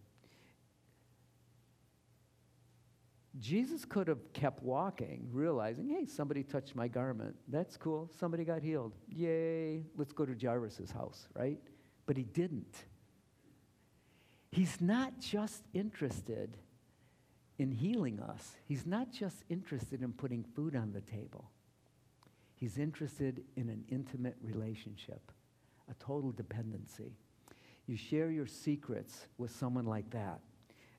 Jesus 3.38 3.84
could 3.84 4.08
have 4.08 4.32
kept 4.32 4.62
walking, 4.62 5.28
realizing, 5.30 5.90
hey, 5.90 6.06
somebody 6.06 6.42
touched 6.42 6.74
my 6.74 6.88
garment. 6.88 7.34
That's 7.48 7.76
cool. 7.76 8.10
Somebody 8.18 8.44
got 8.44 8.62
healed. 8.62 8.94
Yay, 9.08 9.84
let's 9.96 10.12
go 10.12 10.24
to 10.24 10.34
Jairus' 10.34 10.90
house, 10.90 11.28
right? 11.34 11.58
But 12.06 12.16
he 12.16 12.22
didn't. 12.22 12.86
He's 14.50 14.80
not 14.80 15.20
just 15.20 15.62
interested 15.74 16.56
in 17.58 17.72
healing 17.72 18.20
us, 18.20 18.56
he's 18.66 18.84
not 18.84 19.10
just 19.10 19.44
interested 19.48 20.02
in 20.02 20.12
putting 20.12 20.44
food 20.44 20.76
on 20.76 20.92
the 20.92 21.00
table. 21.00 21.50
He's 22.54 22.78
interested 22.78 23.42
in 23.56 23.68
an 23.68 23.84
intimate 23.90 24.36
relationship, 24.42 25.30
a 25.90 25.94
total 26.02 26.32
dependency. 26.32 27.12
You 27.86 27.96
share 27.96 28.30
your 28.30 28.46
secrets 28.46 29.26
with 29.38 29.50
someone 29.50 29.84
like 29.84 30.10
that, 30.10 30.40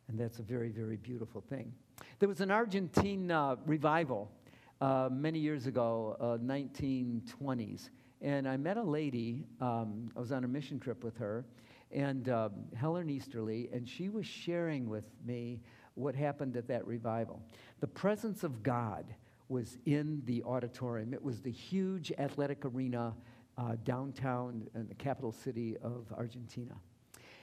and 0.07 0.19
that's 0.19 0.39
a 0.39 0.43
very, 0.43 0.69
very 0.69 0.97
beautiful 0.97 1.41
thing. 1.41 1.73
There 2.19 2.29
was 2.29 2.41
an 2.41 2.51
Argentine 2.51 3.31
uh, 3.31 3.57
revival 3.65 4.31
uh, 4.79 5.09
many 5.11 5.39
years 5.39 5.67
ago, 5.67 6.15
uh, 6.19 6.43
1920s, 6.43 7.89
and 8.21 8.47
I 8.47 8.57
met 8.57 8.77
a 8.77 8.83
lady. 8.83 9.43
Um, 9.59 10.09
I 10.15 10.19
was 10.19 10.31
on 10.31 10.43
a 10.43 10.47
mission 10.47 10.79
trip 10.79 11.03
with 11.03 11.17
her, 11.17 11.43
and 11.91 12.29
um, 12.29 12.51
Helen 12.75 13.09
Easterly, 13.09 13.69
and 13.71 13.87
she 13.87 14.09
was 14.09 14.25
sharing 14.25 14.89
with 14.89 15.07
me 15.25 15.61
what 15.95 16.15
happened 16.15 16.57
at 16.57 16.67
that 16.67 16.85
revival. 16.85 17.41
The 17.79 17.87
presence 17.87 18.43
of 18.43 18.61
God 18.61 19.05
was 19.49 19.77
in 19.85 20.21
the 20.25 20.43
auditorium. 20.43 21.13
It 21.13 21.23
was 21.23 21.41
the 21.41 21.51
huge 21.51 22.11
athletic 22.17 22.65
arena 22.65 23.13
uh, 23.57 23.75
downtown 23.83 24.67
in 24.75 24.87
the 24.87 24.95
capital 24.95 25.31
city 25.31 25.77
of 25.81 26.05
Argentina. 26.15 26.75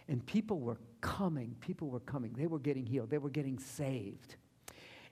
And 0.09 0.25
people 0.27 0.61
were 0.61 0.79
coming, 1.01 1.57
people 1.61 1.89
were 1.89 2.01
coming. 2.01 2.35
They 2.37 2.47
were 2.47 2.59
getting 2.59 2.85
healed, 2.85 3.11
they 3.11 3.19
were 3.19 3.31
getting 3.31 3.59
saved. 3.59 4.37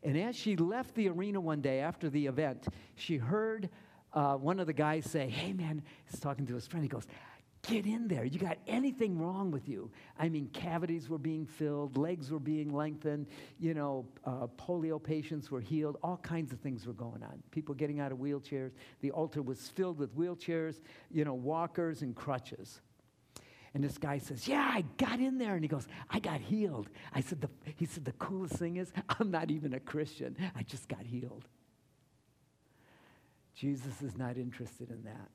And 0.02 0.18
as 0.18 0.36
she 0.36 0.56
left 0.56 0.94
the 0.94 1.08
arena 1.08 1.40
one 1.40 1.60
day 1.60 1.80
after 1.80 2.10
the 2.10 2.26
event, 2.26 2.66
she 2.96 3.16
heard 3.16 3.70
uh, 4.12 4.34
one 4.34 4.60
of 4.60 4.66
the 4.66 4.72
guys 4.72 5.08
say, 5.08 5.28
Hey, 5.28 5.52
man, 5.52 5.82
he's 6.10 6.20
talking 6.20 6.44
to 6.46 6.54
his 6.54 6.66
friend. 6.66 6.84
He 6.84 6.88
goes, 6.88 7.06
Get 7.68 7.86
in 7.86 8.08
there. 8.08 8.24
You 8.24 8.40
got 8.40 8.58
anything 8.66 9.16
wrong 9.16 9.52
with 9.52 9.68
you? 9.68 9.88
I 10.18 10.28
mean, 10.28 10.48
cavities 10.52 11.08
were 11.08 11.18
being 11.18 11.46
filled, 11.46 11.96
legs 11.96 12.32
were 12.32 12.40
being 12.40 12.74
lengthened, 12.74 13.28
you 13.60 13.72
know, 13.72 14.04
uh, 14.24 14.48
polio 14.58 15.00
patients 15.00 15.48
were 15.48 15.60
healed, 15.60 15.96
all 16.02 16.16
kinds 16.16 16.52
of 16.52 16.58
things 16.58 16.88
were 16.88 16.92
going 16.92 17.22
on. 17.22 17.40
People 17.52 17.76
getting 17.76 18.00
out 18.00 18.10
of 18.10 18.18
wheelchairs. 18.18 18.72
The 19.00 19.12
altar 19.12 19.42
was 19.42 19.68
filled 19.68 19.98
with 19.98 20.16
wheelchairs, 20.16 20.80
you 21.12 21.24
know, 21.24 21.34
walkers 21.34 22.02
and 22.02 22.16
crutches. 22.16 22.80
And 23.74 23.82
this 23.82 23.96
guy 23.96 24.18
says, 24.18 24.48
Yeah, 24.48 24.68
I 24.70 24.84
got 24.98 25.20
in 25.20 25.38
there. 25.38 25.54
And 25.54 25.62
he 25.62 25.68
goes, 25.68 25.86
I 26.10 26.18
got 26.18 26.40
healed. 26.40 26.90
I 27.14 27.20
said, 27.20 27.40
the, 27.40 27.48
He 27.76 27.86
said, 27.86 28.04
The 28.04 28.12
coolest 28.12 28.54
thing 28.54 28.76
is, 28.76 28.92
I'm 29.20 29.30
not 29.30 29.52
even 29.52 29.72
a 29.72 29.80
Christian. 29.80 30.36
I 30.56 30.64
just 30.64 30.88
got 30.88 31.06
healed. 31.06 31.44
Jesus 33.54 34.02
is 34.02 34.16
not 34.16 34.36
interested 34.36 34.90
in 34.90 35.04
that. 35.04 35.28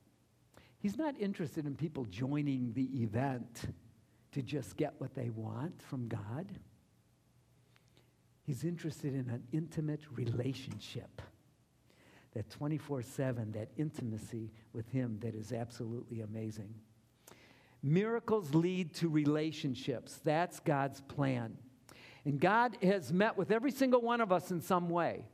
He's 0.80 0.98
not 0.98 1.20
interested 1.20 1.66
in 1.66 1.76
people 1.76 2.06
joining 2.06 2.74
the 2.74 3.02
event 3.02 3.74
to 4.32 4.42
just 4.42 4.78
get 4.78 4.94
what 5.00 5.16
they 5.16 5.30
want 5.30 5.82
from 5.82 6.08
God. 6.08 6.48
He's 8.44 8.63
interested 8.63 9.13
in 9.13 9.30
an 9.30 9.44
intimate 9.52 10.02
relationship. 10.12 11.22
That 12.34 12.50
24 12.50 13.02
7, 13.02 13.52
that 13.54 13.70
intimacy 13.78 14.52
with 14.72 14.90
Him 14.90 15.18
that 15.22 15.34
is 15.34 15.52
absolutely 15.52 16.22
amazing. 16.22 16.74
Miracles 17.82 18.54
lead 18.54 18.94
to 18.96 19.10
relationships. 19.10 20.20
That's 20.24 20.60
God's 20.60 21.02
plan. 21.02 21.58
And 22.26 22.40
God 22.40 22.78
has 22.84 23.12
met 23.12 23.38
with 23.38 23.52
every 23.52 23.72
single 23.72 24.02
one 24.02 24.22
of 24.22 24.32
us 24.32 24.52
in 24.52 24.62
some 24.62 24.90
way. 24.90 25.26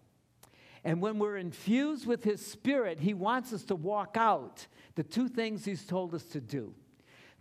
And 0.83 1.01
when 1.01 1.19
we're 1.19 1.37
infused 1.37 2.05
with 2.05 2.23
His 2.23 2.45
Spirit, 2.45 2.99
He 2.99 3.13
wants 3.13 3.53
us 3.53 3.63
to 3.65 3.75
walk 3.75 4.17
out 4.17 4.67
the 4.95 5.03
two 5.03 5.27
things 5.27 5.65
He's 5.65 5.85
told 5.85 6.13
us 6.13 6.23
to 6.25 6.41
do 6.41 6.73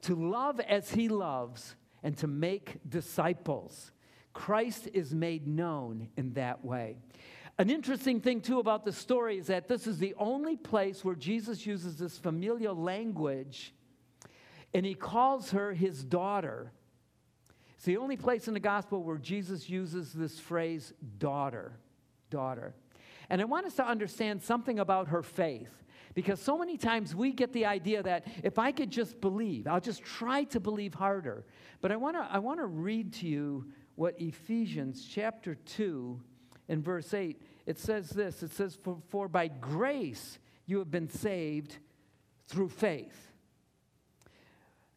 to 0.03 0.17
love 0.17 0.59
as 0.59 0.91
He 0.91 1.09
loves 1.09 1.77
and 2.03 2.17
to 2.19 2.27
make 2.27 2.79
disciples. 2.89 3.93
Christ 4.33 4.89
is 4.93 5.15
made 5.15 5.47
known 5.47 6.09
in 6.17 6.33
that 6.33 6.65
way. 6.65 6.97
An 7.59 7.71
interesting 7.71 8.21
thing, 8.21 8.41
too, 8.41 8.59
about 8.59 8.83
the 8.83 8.93
story 8.93 9.39
is 9.39 9.47
that 9.47 9.69
this 9.69 9.87
is 9.87 9.99
the 9.99 10.15
only 10.19 10.57
place 10.57 11.05
where 11.05 11.15
Jesus 11.15 11.65
uses 11.67 11.99
this 11.99 12.19
familial 12.19 12.75
language 12.75 13.75
and 14.75 14.87
he 14.87 14.95
calls 14.95 15.51
her 15.51 15.73
his 15.73 16.03
daughter. 16.03 16.73
It's 17.77 17.85
the 17.85 17.99
only 17.99 18.17
place 18.17 18.49
in 18.49 18.55
the 18.55 18.61
gospel 18.61 19.03
where 19.03 19.19
Jesus 19.19 19.69
uses 19.69 20.13
this 20.13 20.41
phrase, 20.41 20.93
daughter. 21.19 21.79
Daughter. 22.31 22.75
And 23.33 23.41
I 23.41 23.47
want 23.47 23.65
us 23.65 23.73
to 23.77 23.89
understand 23.89 24.43
something 24.43 24.79
about 24.79 25.09
her 25.09 25.23
faith. 25.23 25.71
Because 26.13 26.39
so 26.39 26.59
many 26.59 26.77
times 26.77 27.15
we 27.17 27.33
get 27.33 27.55
the 27.55 27.65
idea 27.65 28.03
that 28.03 28.27
if 28.45 28.59
I 28.59 28.73
could 28.73 28.91
just 28.91 29.23
believe, 29.23 29.67
I'll 29.67 29.81
just 29.81 30.03
try 30.05 30.45
to 30.45 30.61
believe 30.61 30.93
harder. 30.93 31.47
But 31.81 31.93
I 31.93 31.97
want 31.97 32.15
to 32.17 32.29
I 32.31 32.39
want 32.41 32.61
to 32.61 32.67
read 32.67 33.15
to 33.15 33.27
you 33.27 33.73
what 33.95 34.21
Ephesians 34.21 35.09
chapter 35.11 35.55
2 35.55 36.21
in 36.69 36.83
verse 36.83 37.15
8 37.15 37.41
it 37.65 37.79
says 37.79 38.11
this 38.11 38.43
it 38.43 38.53
says 38.53 38.77
for, 38.83 38.99
for 39.09 39.29
by 39.29 39.49
grace 39.49 40.39
you 40.67 40.79
have 40.79 40.91
been 40.91 41.09
saved 41.09 41.79
through 42.49 42.69
faith. 42.69 43.33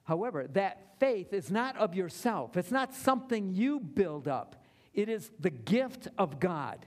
However, 0.04 0.48
that 0.48 1.00
faith 1.00 1.32
is 1.32 1.50
not 1.50 1.78
of 1.78 1.96
yourself. 1.96 2.58
It's 2.58 2.72
not 2.72 2.94
something 2.94 3.54
you 3.54 3.80
build 3.80 4.28
up. 4.28 4.62
It 4.94 5.08
is 5.08 5.32
the 5.40 5.50
gift 5.52 6.10
of 6.18 6.42
God. 6.42 6.86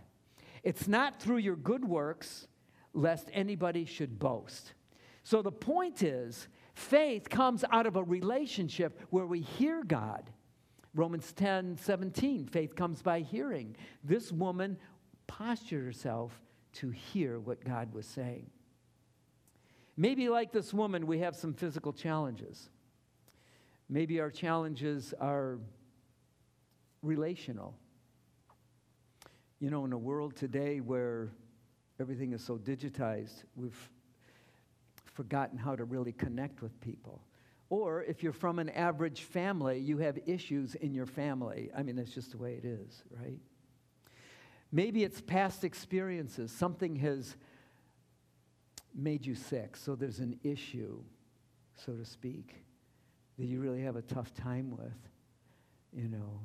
It's 0.62 0.88
not 0.88 1.20
through 1.20 1.38
your 1.38 1.56
good 1.56 1.84
works 1.84 2.46
lest 2.92 3.28
anybody 3.32 3.84
should 3.84 4.18
boast. 4.18 4.72
So 5.22 5.42
the 5.42 5.52
point 5.52 6.02
is, 6.02 6.48
faith 6.74 7.28
comes 7.28 7.64
out 7.70 7.86
of 7.86 7.96
a 7.96 8.02
relationship 8.02 9.00
where 9.10 9.26
we 9.26 9.40
hear 9.40 9.84
God. 9.84 10.30
Romans 10.94 11.32
10 11.32 11.76
17, 11.76 12.46
faith 12.46 12.74
comes 12.74 13.02
by 13.02 13.20
hearing. 13.20 13.76
This 14.02 14.32
woman 14.32 14.78
postured 15.26 15.84
herself 15.84 16.40
to 16.72 16.90
hear 16.90 17.38
what 17.38 17.64
God 17.64 17.92
was 17.92 18.06
saying. 18.06 18.50
Maybe, 19.96 20.28
like 20.28 20.52
this 20.52 20.72
woman, 20.72 21.06
we 21.06 21.18
have 21.18 21.36
some 21.36 21.52
physical 21.52 21.92
challenges. 21.92 22.70
Maybe 23.88 24.20
our 24.20 24.30
challenges 24.30 25.12
are 25.20 25.58
relational. 27.02 27.74
You 29.60 29.70
know, 29.70 29.84
in 29.84 29.92
a 29.92 29.98
world 29.98 30.36
today 30.36 30.80
where 30.80 31.32
everything 32.00 32.32
is 32.32 32.44
so 32.44 32.56
digitized, 32.56 33.42
we've 33.56 33.90
forgotten 35.04 35.58
how 35.58 35.74
to 35.74 35.84
really 35.84 36.12
connect 36.12 36.62
with 36.62 36.80
people. 36.80 37.22
Or 37.70 38.02
if 38.04 38.22
you're 38.22 38.32
from 38.32 38.60
an 38.60 38.68
average 38.70 39.22
family, 39.22 39.78
you 39.78 39.98
have 39.98 40.18
issues 40.26 40.74
in 40.76 40.94
your 40.94 41.06
family. 41.06 41.70
I 41.76 41.82
mean, 41.82 41.96
that's 41.96 42.12
just 42.12 42.30
the 42.30 42.38
way 42.38 42.54
it 42.54 42.64
is, 42.64 43.02
right? 43.10 43.38
Maybe 44.70 45.02
it's 45.02 45.20
past 45.20 45.64
experiences. 45.64 46.52
Something 46.52 46.96
has 46.96 47.36
made 48.94 49.26
you 49.26 49.34
sick, 49.34 49.76
so 49.76 49.94
there's 49.94 50.20
an 50.20 50.38
issue, 50.44 51.02
so 51.74 51.92
to 51.92 52.04
speak, 52.04 52.54
that 53.38 53.46
you 53.46 53.60
really 53.60 53.82
have 53.82 53.96
a 53.96 54.02
tough 54.02 54.32
time 54.34 54.70
with. 54.70 54.96
You 55.92 56.08
know, 56.08 56.40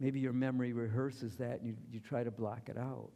maybe 0.00 0.20
your 0.20 0.32
memory 0.32 0.72
rehearses 0.72 1.36
that 1.36 1.60
and 1.60 1.66
you, 1.66 1.76
you 1.90 2.00
try 2.00 2.24
to 2.24 2.30
block 2.30 2.68
it 2.68 2.78
out. 2.78 3.10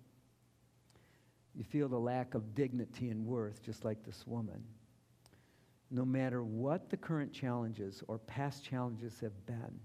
You 1.54 1.64
feel 1.64 1.88
the 1.88 1.98
lack 1.98 2.34
of 2.34 2.54
dignity 2.54 3.10
and 3.10 3.26
worth, 3.26 3.62
just 3.62 3.84
like 3.84 4.04
this 4.04 4.26
woman. 4.26 4.64
No 5.90 6.04
matter 6.04 6.42
what 6.42 6.88
the 6.88 6.96
current 6.96 7.32
challenges 7.32 8.02
or 8.08 8.18
past 8.18 8.64
challenges 8.64 9.20
have 9.20 9.46
been, 9.46 9.80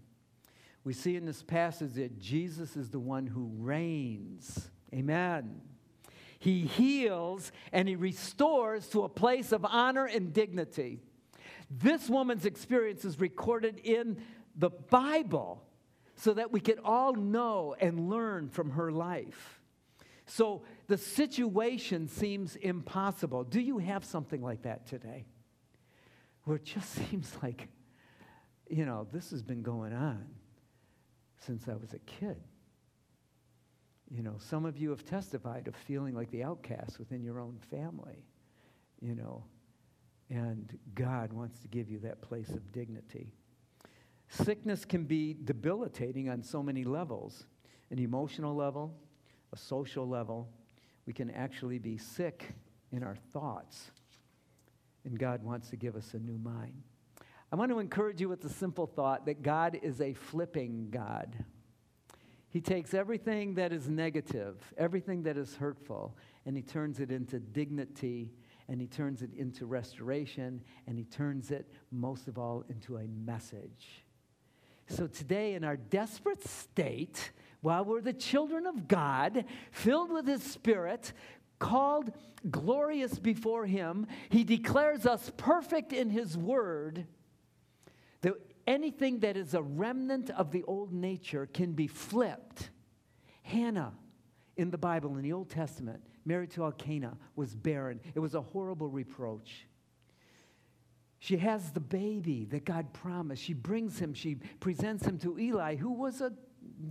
we 0.86 0.93
see 0.93 1.17
in 1.17 1.25
this 1.25 1.43
passage 1.43 1.95
that 1.95 2.17
Jesus 2.17 2.77
is 2.77 2.89
the 2.89 2.99
one 2.99 3.27
who 3.27 3.51
reigns. 3.57 4.69
Amen. 4.93 5.60
He 6.39 6.62
heals 6.62 7.51
and 7.73 7.89
he 7.89 7.97
restores 7.97 8.88
to 8.89 9.03
a 9.03 9.10
place 9.10 9.51
of 9.51 9.65
honor 9.65 10.05
and 10.05 10.31
dignity. 10.31 11.01
This 11.69 12.07
woman's 12.07 12.45
experience 12.45 13.03
is 13.03 13.19
recorded 13.19 13.79
in 13.83 14.21
the 14.55 14.69
Bible 14.69 15.66
so 16.17 16.34
that 16.34 16.51
we 16.51 16.60
could 16.60 16.80
all 16.84 17.13
know 17.13 17.75
and 17.80 18.10
learn 18.10 18.49
from 18.49 18.71
her 18.71 18.91
life. 18.91 19.62
So 20.25 20.63
the 20.88 20.97
situation 20.97 22.08
seems 22.08 22.56
impossible. 22.58 23.43
Do 23.43 23.62
you 23.62 23.77
have 23.77 24.03
something 24.03 24.41
like 24.41 24.63
that 24.63 24.88
today? 24.88 25.25
Where 26.43 26.58
it 26.58 26.65
just 26.65 26.89
seems 27.10 27.32
like, 27.41 27.69
you 28.69 28.86
know, 28.86 29.08
this 29.13 29.30
has 29.30 29.43
been 29.43 29.62
going 29.62 29.93
on 29.93 30.25
since 31.45 31.67
I 31.69 31.75
was 31.75 31.93
a 31.93 31.99
kid. 31.99 32.38
You 34.10 34.23
know, 34.23 34.36
some 34.39 34.65
of 34.65 34.77
you 34.77 34.89
have 34.89 35.06
testified 35.06 35.67
of 35.67 35.75
feeling 35.75 36.15
like 36.15 36.32
the 36.32 36.43
outcast 36.43 36.97
within 36.97 37.23
your 37.23 37.39
own 37.39 37.60
family, 37.69 38.25
you 39.01 39.13
know, 39.13 39.43
and 40.30 40.77
God 40.95 41.32
wants 41.32 41.60
to 41.60 41.67
give 41.67 41.89
you 41.89 41.99
that 41.99 42.21
place 42.21 42.49
of 42.49 42.71
dignity. 42.71 43.34
Sickness 44.30 44.86
can 44.86 45.06
be 45.06 45.36
debilitating 45.44 46.30
on 46.30 46.44
so 46.44 46.62
many 46.62 46.84
levels 46.84 47.46
an 47.90 48.00
emotional 48.00 48.54
level, 48.54 48.94
a 49.54 49.58
social 49.58 50.08
level. 50.08 50.50
We 51.06 51.13
can 51.13 51.32
actually 51.32 51.80
be 51.80 51.98
sick 51.98 52.54
in 52.92 53.02
our 53.02 53.16
thoughts, 53.32 53.92
and 55.06 55.18
God 55.18 55.42
wants 55.42 55.70
to 55.70 55.78
give 55.78 55.96
us 55.96 56.13
a 56.13 56.20
new 56.20 56.38
mind. 56.38 56.84
I 57.50 57.56
want 57.56 57.72
to 57.72 57.80
encourage 57.80 58.20
you 58.20 58.28
with 58.28 58.42
the 58.42 58.50
simple 58.50 58.88
thought 58.88 59.26
that 59.26 59.42
God 59.42 59.80
is 59.82 60.02
a 60.02 60.13
flipping 60.13 60.90
God. 60.90 61.46
He 62.50 62.60
takes 62.60 62.94
everything 62.94 63.56
that 63.56 63.72
is 63.72 63.90
negative, 63.90 64.62
everything 64.78 65.24
that 65.24 65.38
is 65.38 65.56
hurtful, 65.56 66.18
and 66.46 66.58
he 66.58 66.63
turns 66.63 67.00
it 67.00 67.10
into 67.10 67.40
dignity, 67.40 68.34
and 68.68 68.82
he 68.82 68.88
turns 68.88 69.22
it 69.22 69.34
into 69.34 69.66
restoration, 69.66 70.62
and 70.88 70.98
he 70.98 71.06
turns 71.06 71.52
it, 71.52 71.72
most 71.90 72.28
of 72.28 72.38
all, 72.38 72.66
into 72.70 72.98
a 72.98 73.08
message. 73.08 74.04
So 74.88 75.08
today, 75.08 75.54
in 75.54 75.63
our 75.63 75.78
desperate 75.78 76.47
state, 76.47 77.32
while 77.62 77.84
we're 77.84 78.02
the 78.02 78.13
children 78.13 78.65
of 78.65 78.88
God, 78.88 79.45
filled 79.71 80.12
with 80.12 80.28
his 80.28 80.43
spirit, 80.43 81.13
called 81.60 82.12
glorious 82.50 83.19
before 83.19 83.65
him, 83.65 84.08
he 84.30 84.43
declares 84.43 85.06
us 85.06 85.32
perfect 85.38 85.91
in 85.91 86.10
his 86.10 86.38
word 86.38 87.06
that 88.21 88.34
anything 88.65 89.19
that 89.19 89.38
is 89.38 89.54
a 89.54 89.62
remnant 89.62 90.30
of 90.30 90.52
the 90.52 90.63
old 90.63 90.93
nature 90.93 91.47
can 91.47 91.73
be 91.73 91.88
flipped. 91.88 92.69
Hannah 93.43 93.93
in 94.56 94.71
the 94.71 94.78
Bible, 94.78 95.15
in 95.17 95.21
the 95.21 95.34
Old 95.34 95.50
Testament, 95.50 96.02
married 96.26 96.52
to 96.52 96.63
Elkanah, 96.63 97.17
was 97.36 97.56
barren. 97.56 98.00
It 98.15 98.19
was 98.19 98.36
a 98.36 98.41
horrible 98.41 98.89
reproach. 98.89 99.67
She 101.19 101.38
has 101.38 101.71
the 101.71 101.80
baby 101.80 102.45
that 102.51 102.65
God 102.65 102.93
promised. 102.93 103.41
She 103.41 103.53
brings 103.53 103.97
him, 103.97 104.13
she 104.13 104.36
presents 104.60 105.06
him 105.06 105.17
to 105.19 105.39
Eli, 105.39 105.75
who 105.75 105.91
was 105.91 106.21
a, 106.21 106.32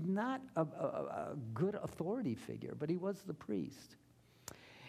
not 0.05 0.41
a, 0.57 0.63
a, 0.63 0.65
a 0.65 1.37
good 1.55 1.77
authority 1.77 2.35
figure, 2.35 2.75
but 2.79 2.91
he 2.91 2.97
was 2.97 3.23
the 3.23 3.35
priest. 3.35 3.97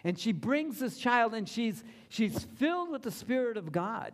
And 0.04 0.18
she 0.18 0.32
brings 0.32 0.78
this 0.80 0.98
child, 0.98 1.34
and 1.34 1.48
she's, 1.48 1.84
she's 2.08 2.44
filled 2.56 2.90
with 2.90 3.02
the 3.02 3.10
Spirit 3.10 3.56
of 3.56 3.72
God. 3.72 4.12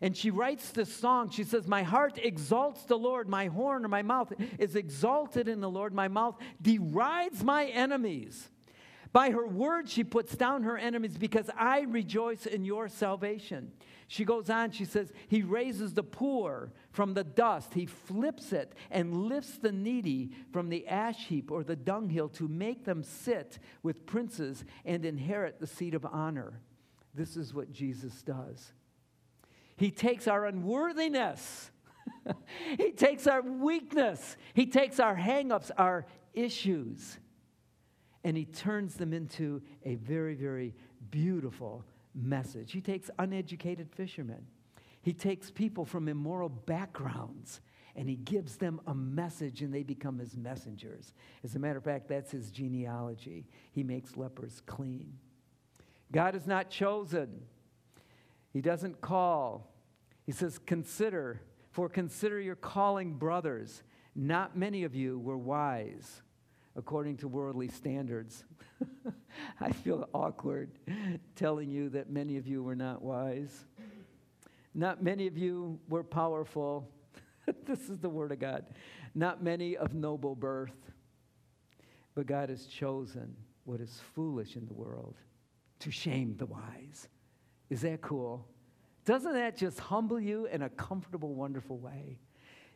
And 0.00 0.16
she 0.16 0.30
writes 0.30 0.70
this 0.70 0.94
song. 0.94 1.30
She 1.30 1.44
says, 1.44 1.66
My 1.66 1.82
heart 1.82 2.18
exalts 2.22 2.84
the 2.84 2.98
Lord. 2.98 3.28
My 3.28 3.46
horn 3.46 3.84
or 3.84 3.88
my 3.88 4.02
mouth 4.02 4.32
is 4.58 4.76
exalted 4.76 5.48
in 5.48 5.60
the 5.60 5.70
Lord. 5.70 5.94
My 5.94 6.08
mouth 6.08 6.36
derides 6.60 7.42
my 7.42 7.66
enemies. 7.66 8.50
By 9.16 9.30
her 9.30 9.46
word, 9.46 9.88
she 9.88 10.04
puts 10.04 10.36
down 10.36 10.64
her 10.64 10.76
enemies 10.76 11.16
because 11.16 11.48
I 11.56 11.86
rejoice 11.88 12.44
in 12.44 12.66
your 12.66 12.86
salvation. 12.86 13.72
She 14.08 14.26
goes 14.26 14.50
on, 14.50 14.72
she 14.72 14.84
says, 14.84 15.10
He 15.28 15.40
raises 15.40 15.94
the 15.94 16.02
poor 16.02 16.70
from 16.90 17.14
the 17.14 17.24
dust. 17.24 17.72
He 17.72 17.86
flips 17.86 18.52
it 18.52 18.74
and 18.90 19.14
lifts 19.14 19.56
the 19.56 19.72
needy 19.72 20.32
from 20.52 20.68
the 20.68 20.86
ash 20.86 21.28
heap 21.28 21.50
or 21.50 21.64
the 21.64 21.76
dunghill 21.76 22.28
to 22.28 22.46
make 22.46 22.84
them 22.84 23.02
sit 23.02 23.58
with 23.82 24.04
princes 24.04 24.66
and 24.84 25.06
inherit 25.06 25.60
the 25.60 25.66
seat 25.66 25.94
of 25.94 26.04
honor. 26.04 26.60
This 27.14 27.38
is 27.38 27.54
what 27.54 27.72
Jesus 27.72 28.20
does. 28.20 28.74
He 29.78 29.90
takes 29.90 30.28
our 30.28 30.44
unworthiness. 30.44 31.70
he 32.76 32.90
takes 32.90 33.26
our 33.26 33.40
weakness. 33.40 34.36
He 34.52 34.66
takes 34.66 35.00
our 35.00 35.16
hangups, 35.16 35.70
our 35.78 36.04
issues, 36.34 37.16
and 38.26 38.36
he 38.36 38.44
turns 38.44 38.96
them 38.96 39.12
into 39.12 39.62
a 39.84 39.94
very, 39.94 40.34
very 40.34 40.74
beautiful 41.12 41.84
message. 42.12 42.72
He 42.72 42.80
takes 42.80 43.08
uneducated 43.20 43.88
fishermen. 43.88 44.44
He 45.00 45.12
takes 45.12 45.48
people 45.48 45.84
from 45.84 46.08
immoral 46.08 46.48
backgrounds 46.48 47.60
and 47.94 48.08
he 48.08 48.16
gives 48.16 48.56
them 48.56 48.80
a 48.88 48.94
message 48.96 49.62
and 49.62 49.72
they 49.72 49.84
become 49.84 50.18
his 50.18 50.36
messengers. 50.36 51.12
As 51.44 51.54
a 51.54 51.60
matter 51.60 51.78
of 51.78 51.84
fact, 51.84 52.08
that's 52.08 52.32
his 52.32 52.50
genealogy. 52.50 53.46
He 53.70 53.84
makes 53.84 54.16
lepers 54.16 54.60
clean. 54.66 55.12
God 56.10 56.34
is 56.34 56.48
not 56.48 56.68
chosen 56.68 57.42
he 58.52 58.60
doesn't 58.60 59.02
call. 59.02 59.70
He 60.24 60.32
says, 60.32 60.58
Consider, 60.58 61.42
for 61.70 61.88
consider 61.90 62.40
your 62.40 62.56
calling 62.56 63.12
brothers. 63.12 63.82
Not 64.14 64.56
many 64.56 64.82
of 64.82 64.94
you 64.94 65.18
were 65.20 65.36
wise 65.36 66.22
according 66.76 67.16
to 67.18 67.28
worldly 67.28 67.68
standards. 67.68 68.44
I 69.60 69.72
feel 69.72 70.08
awkward 70.12 70.70
telling 71.34 71.70
you 71.70 71.88
that 71.90 72.10
many 72.10 72.36
of 72.36 72.46
you 72.46 72.62
were 72.62 72.76
not 72.76 73.02
wise. 73.02 73.66
Not 74.74 75.02
many 75.02 75.26
of 75.26 75.38
you 75.38 75.80
were 75.88 76.04
powerful. 76.04 76.90
this 77.64 77.88
is 77.88 77.98
the 77.98 78.10
Word 78.10 78.32
of 78.32 78.38
God. 78.38 78.66
Not 79.14 79.42
many 79.42 79.76
of 79.76 79.94
noble 79.94 80.34
birth. 80.34 80.76
But 82.14 82.26
God 82.26 82.50
has 82.50 82.66
chosen 82.66 83.34
what 83.64 83.80
is 83.80 84.00
foolish 84.14 84.56
in 84.56 84.66
the 84.66 84.74
world 84.74 85.16
to 85.80 85.90
shame 85.90 86.36
the 86.36 86.46
wise. 86.46 87.08
Is 87.70 87.80
that 87.82 88.00
cool? 88.00 88.46
Doesn't 89.04 89.34
that 89.34 89.56
just 89.56 89.78
humble 89.78 90.20
you 90.20 90.46
in 90.46 90.62
a 90.62 90.68
comfortable, 90.68 91.34
wonderful 91.34 91.78
way? 91.78 92.18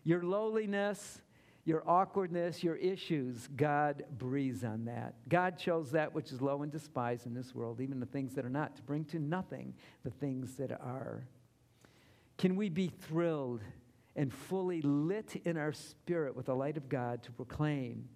Your 0.04 0.22
lowliness, 0.22 1.20
your 1.64 1.83
awkwardness, 1.87 2.64
your 2.64 2.77
issues, 2.77 3.49
God 3.57 4.05
breathes 4.18 4.64
on 4.64 4.87
that. 4.87 5.14
God 5.29 5.59
chose 5.59 5.90
that 5.92 6.14
which 6.14 6.33
is 6.33 6.40
low 6.40 6.62
and 6.62 6.73
despised 6.73 7.27
in 7.27 7.35
this 7.35 7.55
world, 7.55 7.81
even 7.81 8.01
the 8.01 8.07
things 8.07 8.35
that 8.35 8.44
are 8.44 8.51
not, 8.51 8.77
to 8.77 8.83
bring 8.83 9.05
to 9.07 9.18
nothing 9.18 9.75
the 10.03 10.11
things 10.11 10.57
that 10.57 10.73
are. 10.73 11.27
Can 12.38 12.57
we 12.57 12.70
be 12.70 12.88
thrilled 12.88 13.61
and 14.16 14.33
fully 14.33 14.81
lit 14.83 15.37
in 15.44 15.57
our 15.57 15.73
spirit 15.73 16.35
with 16.35 16.46
the 16.46 16.55
light 16.55 16.79
of 16.79 16.88
God 16.88 17.23
to 17.25 17.33
proclaim 17.33 18.09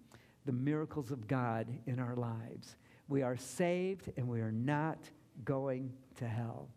the 0.45 0.51
miracles 0.51 1.11
of 1.11 1.27
God 1.27 1.67
in 1.85 1.99
our 1.99 2.15
lives? 2.15 2.75
We 3.07 3.21
are 3.21 3.37
saved 3.37 4.11
and 4.17 4.27
we 4.27 4.41
are 4.41 4.51
not 4.51 4.97
going 5.43 5.93
to 6.15 6.27
hell. 6.27 6.69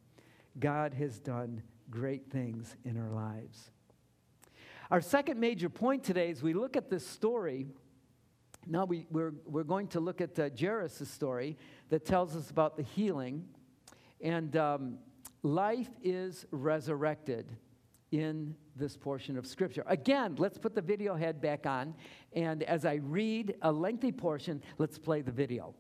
God 0.61 0.93
has 0.95 1.19
done 1.19 1.63
great 1.91 2.31
things 2.31 2.77
in 2.85 2.99
our 2.99 3.11
lives. 3.11 3.71
Our 4.91 5.03
second 5.03 5.39
major 5.39 5.69
point 5.69 6.03
today 6.03 6.31
is 6.31 6.43
we 6.43 6.55
look 6.55 6.75
at 6.75 6.89
this 6.89 7.07
story. 7.07 7.67
Now 8.67 8.87
we, 8.87 9.07
we're, 9.11 9.35
we're 9.45 9.63
going 9.63 9.89
to 9.89 10.01
look 10.01 10.23
at 10.23 10.39
uh, 10.39 10.49
Jairus' 10.59 11.07
story 11.11 11.59
that 11.91 12.07
tells 12.07 12.35
us 12.35 12.49
about 12.49 12.79
the 12.79 12.83
healing. 12.83 13.45
And 14.23 14.57
um, 14.57 14.99
life 15.43 15.91
is 16.03 16.47
resurrected 16.53 17.55
in 18.13 18.55
this 18.77 18.97
portion 18.97 19.37
of 19.37 19.47
Scripture. 19.47 19.85
Again, 19.87 20.37
let's 20.39 20.57
put 20.57 20.75
the 20.75 20.81
video 20.81 21.15
head 21.17 21.39
back 21.43 21.67
on. 21.67 21.95
And 22.33 22.63
as 22.63 22.87
I 22.87 22.95
read 22.95 23.57
a 23.61 23.71
lengthy 23.71 24.11
portion, 24.11 24.63
let's 24.79 24.99
play 24.99 25.21
the 25.21 25.33
video. 25.33 25.75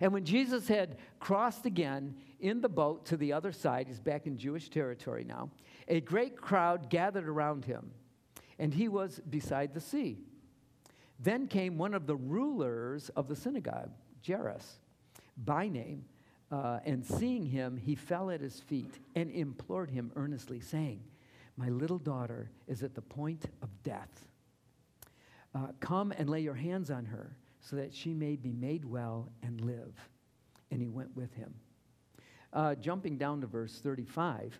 And 0.00 0.12
when 0.12 0.24
Jesus 0.24 0.66
had 0.66 0.96
crossed 1.18 1.66
again 1.66 2.14
in 2.40 2.60
the 2.60 2.68
boat 2.68 3.04
to 3.06 3.16
the 3.16 3.32
other 3.32 3.52
side, 3.52 3.86
he's 3.86 4.00
back 4.00 4.26
in 4.26 4.38
Jewish 4.38 4.70
territory 4.70 5.24
now, 5.24 5.50
a 5.88 6.00
great 6.00 6.36
crowd 6.36 6.88
gathered 6.88 7.28
around 7.28 7.66
him, 7.66 7.90
and 8.58 8.72
he 8.72 8.88
was 8.88 9.20
beside 9.28 9.74
the 9.74 9.80
sea. 9.80 10.18
Then 11.18 11.46
came 11.48 11.76
one 11.76 11.92
of 11.92 12.06
the 12.06 12.16
rulers 12.16 13.10
of 13.10 13.28
the 13.28 13.36
synagogue, 13.36 13.90
Jairus, 14.26 14.78
by 15.36 15.68
name, 15.68 16.06
uh, 16.50 16.80
and 16.84 17.04
seeing 17.04 17.44
him, 17.44 17.76
he 17.76 17.94
fell 17.94 18.30
at 18.30 18.40
his 18.40 18.58
feet 18.58 18.98
and 19.14 19.30
implored 19.30 19.90
him 19.90 20.10
earnestly, 20.16 20.60
saying, 20.60 21.00
My 21.56 21.68
little 21.68 21.98
daughter 21.98 22.50
is 22.66 22.82
at 22.82 22.94
the 22.94 23.02
point 23.02 23.44
of 23.62 23.68
death. 23.84 24.28
Uh, 25.54 25.68
come 25.78 26.12
and 26.12 26.28
lay 26.28 26.40
your 26.40 26.54
hands 26.54 26.90
on 26.90 27.04
her 27.04 27.36
so 27.60 27.76
that 27.76 27.94
she 27.94 28.12
may 28.14 28.36
be 28.36 28.52
made 28.52 28.84
well 28.84 29.28
and 29.42 29.60
live. 29.60 29.94
And 30.70 30.80
he 30.80 30.88
went 30.88 31.14
with 31.16 31.34
him. 31.34 31.54
Uh, 32.52 32.74
jumping 32.74 33.16
down 33.16 33.40
to 33.40 33.46
verse 33.46 33.80
35, 33.80 34.58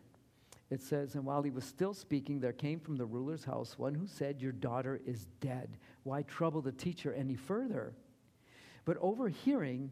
it 0.70 0.80
says, 0.80 1.14
And 1.14 1.24
while 1.24 1.42
he 1.42 1.50
was 1.50 1.64
still 1.64 1.92
speaking, 1.92 2.40
there 2.40 2.52
came 2.52 2.78
from 2.78 2.96
the 2.96 3.06
ruler's 3.06 3.44
house 3.44 3.78
one 3.78 3.94
who 3.94 4.06
said, 4.06 4.40
Your 4.40 4.52
daughter 4.52 5.00
is 5.04 5.26
dead. 5.40 5.76
Why 6.04 6.22
trouble 6.22 6.60
the 6.60 6.72
teacher 6.72 7.12
any 7.12 7.34
further? 7.34 7.94
But 8.84 8.96
overhearing 9.00 9.90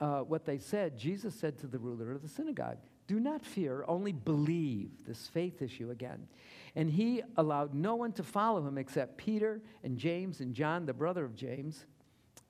uh, 0.00 0.20
what 0.20 0.44
they 0.44 0.58
said, 0.58 0.98
Jesus 0.98 1.34
said 1.34 1.58
to 1.58 1.66
the 1.66 1.78
ruler 1.78 2.12
of 2.12 2.22
the 2.22 2.28
synagogue, 2.28 2.78
Do 3.06 3.18
not 3.18 3.44
fear, 3.44 3.84
only 3.88 4.12
believe. 4.12 4.90
This 5.06 5.26
faith 5.26 5.62
issue 5.62 5.90
again. 5.90 6.28
And 6.74 6.90
he 6.90 7.22
allowed 7.36 7.74
no 7.74 7.96
one 7.96 8.12
to 8.12 8.22
follow 8.22 8.66
him 8.66 8.78
except 8.78 9.18
Peter 9.18 9.60
and 9.82 9.98
James 9.98 10.40
and 10.40 10.54
John, 10.54 10.86
the 10.86 10.94
brother 10.94 11.24
of 11.24 11.34
James. 11.34 11.84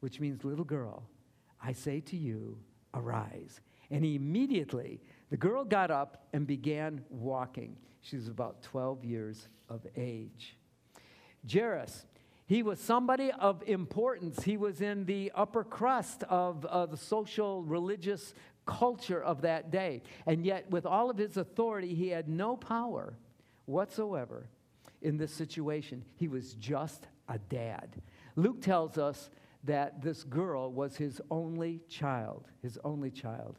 which 0.00 0.20
means 0.20 0.44
little 0.44 0.64
girl, 0.64 1.04
I 1.62 1.72
say 1.72 2.00
to 2.00 2.16
you, 2.16 2.58
arise. 2.94 3.60
And 3.90 4.04
immediately 4.04 5.00
the 5.30 5.36
girl 5.36 5.64
got 5.64 5.90
up 5.90 6.26
and 6.32 6.46
began 6.46 7.04
walking. 7.08 7.76
She 8.00 8.16
was 8.16 8.28
about 8.28 8.62
12 8.62 9.04
years 9.04 9.48
of 9.68 9.86
age. 9.96 10.56
Jairus, 11.50 12.06
he 12.46 12.62
was 12.62 12.80
somebody 12.80 13.30
of 13.30 13.62
importance. 13.66 14.42
He 14.42 14.56
was 14.56 14.80
in 14.80 15.04
the 15.04 15.30
upper 15.34 15.62
crust 15.62 16.24
of 16.24 16.64
uh, 16.64 16.86
the 16.86 16.96
social, 16.96 17.62
religious 17.62 18.34
culture 18.66 19.22
of 19.22 19.42
that 19.42 19.70
day. 19.70 20.02
And 20.26 20.44
yet, 20.44 20.70
with 20.70 20.86
all 20.86 21.10
of 21.10 21.16
his 21.16 21.36
authority, 21.36 21.94
he 21.94 22.08
had 22.08 22.28
no 22.28 22.56
power 22.56 23.14
whatsoever 23.66 24.48
in 25.02 25.16
this 25.16 25.32
situation. 25.32 26.04
He 26.16 26.28
was 26.28 26.54
just 26.54 27.06
a 27.28 27.38
dad. 27.38 28.02
Luke 28.36 28.60
tells 28.60 28.98
us 28.98 29.30
that 29.64 30.02
this 30.02 30.24
girl 30.24 30.72
was 30.72 30.96
his 30.96 31.20
only 31.30 31.80
child, 31.88 32.48
his 32.62 32.78
only 32.84 33.10
child. 33.10 33.58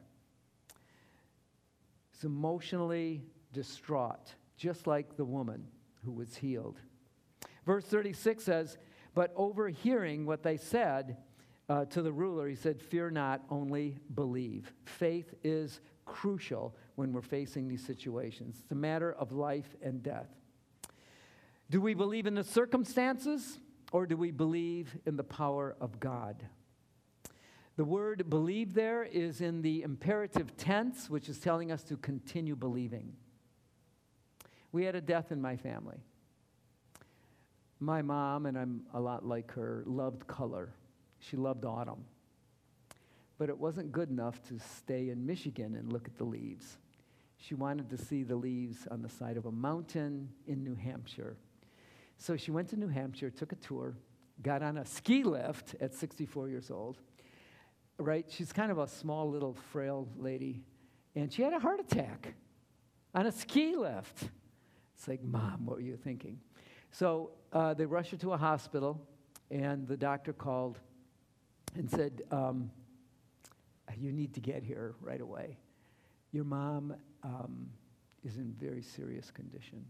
He's 2.11 2.23
emotionally 2.23 3.23
distraught, 3.53 4.35
just 4.57 4.87
like 4.87 5.15
the 5.15 5.25
woman 5.25 5.67
who 6.03 6.11
was 6.11 6.35
healed. 6.35 6.79
Verse 7.65 7.85
36 7.85 8.43
says, 8.43 8.77
But 9.13 9.33
overhearing 9.35 10.25
what 10.25 10.43
they 10.43 10.57
said 10.57 11.17
uh, 11.69 11.85
to 11.85 12.01
the 12.01 12.11
ruler, 12.11 12.47
he 12.47 12.55
said, 12.55 12.81
Fear 12.81 13.11
not, 13.11 13.43
only 13.49 13.99
believe. 14.13 14.73
Faith 14.85 15.33
is 15.43 15.81
crucial 16.05 16.75
when 16.95 17.13
we're 17.13 17.21
facing 17.21 17.67
these 17.67 17.85
situations. 17.85 18.57
It's 18.61 18.71
a 18.71 18.75
matter 18.75 19.13
of 19.13 19.31
life 19.31 19.75
and 19.81 20.01
death. 20.01 20.29
Do 21.69 21.79
we 21.79 21.93
believe 21.93 22.25
in 22.25 22.35
the 22.35 22.43
circumstances? 22.43 23.59
Or 23.91 24.05
do 24.05 24.15
we 24.15 24.31
believe 24.31 24.97
in 25.05 25.17
the 25.17 25.23
power 25.23 25.75
of 25.81 25.99
God? 25.99 26.43
The 27.75 27.85
word 27.85 28.29
believe 28.29 28.73
there 28.73 29.03
is 29.03 29.41
in 29.41 29.61
the 29.61 29.81
imperative 29.81 30.55
tense, 30.57 31.09
which 31.09 31.29
is 31.29 31.39
telling 31.39 31.71
us 31.71 31.83
to 31.83 31.97
continue 31.97 32.55
believing. 32.55 33.13
We 34.71 34.85
had 34.85 34.95
a 34.95 35.01
death 35.01 35.31
in 35.31 35.41
my 35.41 35.57
family. 35.57 35.97
My 37.79 38.01
mom, 38.01 38.45
and 38.45 38.57
I'm 38.57 38.83
a 38.93 38.99
lot 38.99 39.25
like 39.25 39.51
her, 39.53 39.83
loved 39.85 40.27
color. 40.27 40.73
She 41.19 41.35
loved 41.35 41.65
autumn. 41.65 42.05
But 43.37 43.49
it 43.49 43.57
wasn't 43.57 43.91
good 43.91 44.09
enough 44.09 44.41
to 44.49 44.59
stay 44.59 45.09
in 45.09 45.25
Michigan 45.25 45.75
and 45.75 45.91
look 45.91 46.07
at 46.07 46.17
the 46.17 46.23
leaves. 46.23 46.77
She 47.37 47.55
wanted 47.55 47.89
to 47.89 47.97
see 47.97 48.21
the 48.23 48.35
leaves 48.35 48.87
on 48.91 49.01
the 49.01 49.09
side 49.09 49.35
of 49.35 49.47
a 49.47 49.51
mountain 49.51 50.29
in 50.45 50.63
New 50.63 50.75
Hampshire. 50.75 51.37
So 52.21 52.37
she 52.37 52.51
went 52.51 52.69
to 52.69 52.77
New 52.77 52.87
Hampshire, 52.87 53.31
took 53.31 53.51
a 53.51 53.55
tour, 53.55 53.95
got 54.43 54.61
on 54.61 54.77
a 54.77 54.85
ski 54.85 55.23
lift 55.23 55.73
at 55.81 55.91
64 55.91 56.49
years 56.49 56.69
old. 56.69 56.99
Right? 57.97 58.27
She's 58.29 58.53
kind 58.53 58.71
of 58.71 58.77
a 58.77 58.87
small, 58.87 59.27
little, 59.27 59.57
frail 59.71 60.07
lady. 60.19 60.61
And 61.15 61.33
she 61.33 61.41
had 61.41 61.51
a 61.51 61.57
heart 61.57 61.79
attack 61.79 62.35
on 63.15 63.25
a 63.25 63.31
ski 63.31 63.75
lift. 63.75 64.29
It's 64.95 65.07
like, 65.07 65.23
Mom, 65.23 65.65
what 65.65 65.77
were 65.77 65.81
you 65.81 65.97
thinking? 65.97 66.39
So 66.91 67.31
uh, 67.51 67.73
they 67.73 67.87
rushed 67.87 68.11
her 68.11 68.17
to 68.17 68.33
a 68.33 68.37
hospital, 68.37 69.01
and 69.49 69.87
the 69.87 69.97
doctor 69.97 70.31
called 70.31 70.77
and 71.75 71.89
said, 71.89 72.21
um, 72.29 72.69
You 73.97 74.11
need 74.11 74.35
to 74.35 74.41
get 74.41 74.61
here 74.61 74.93
right 75.01 75.21
away. 75.21 75.57
Your 76.31 76.43
mom 76.43 76.93
um, 77.23 77.71
is 78.23 78.37
in 78.37 78.53
very 78.59 78.83
serious 78.83 79.31
condition. 79.31 79.83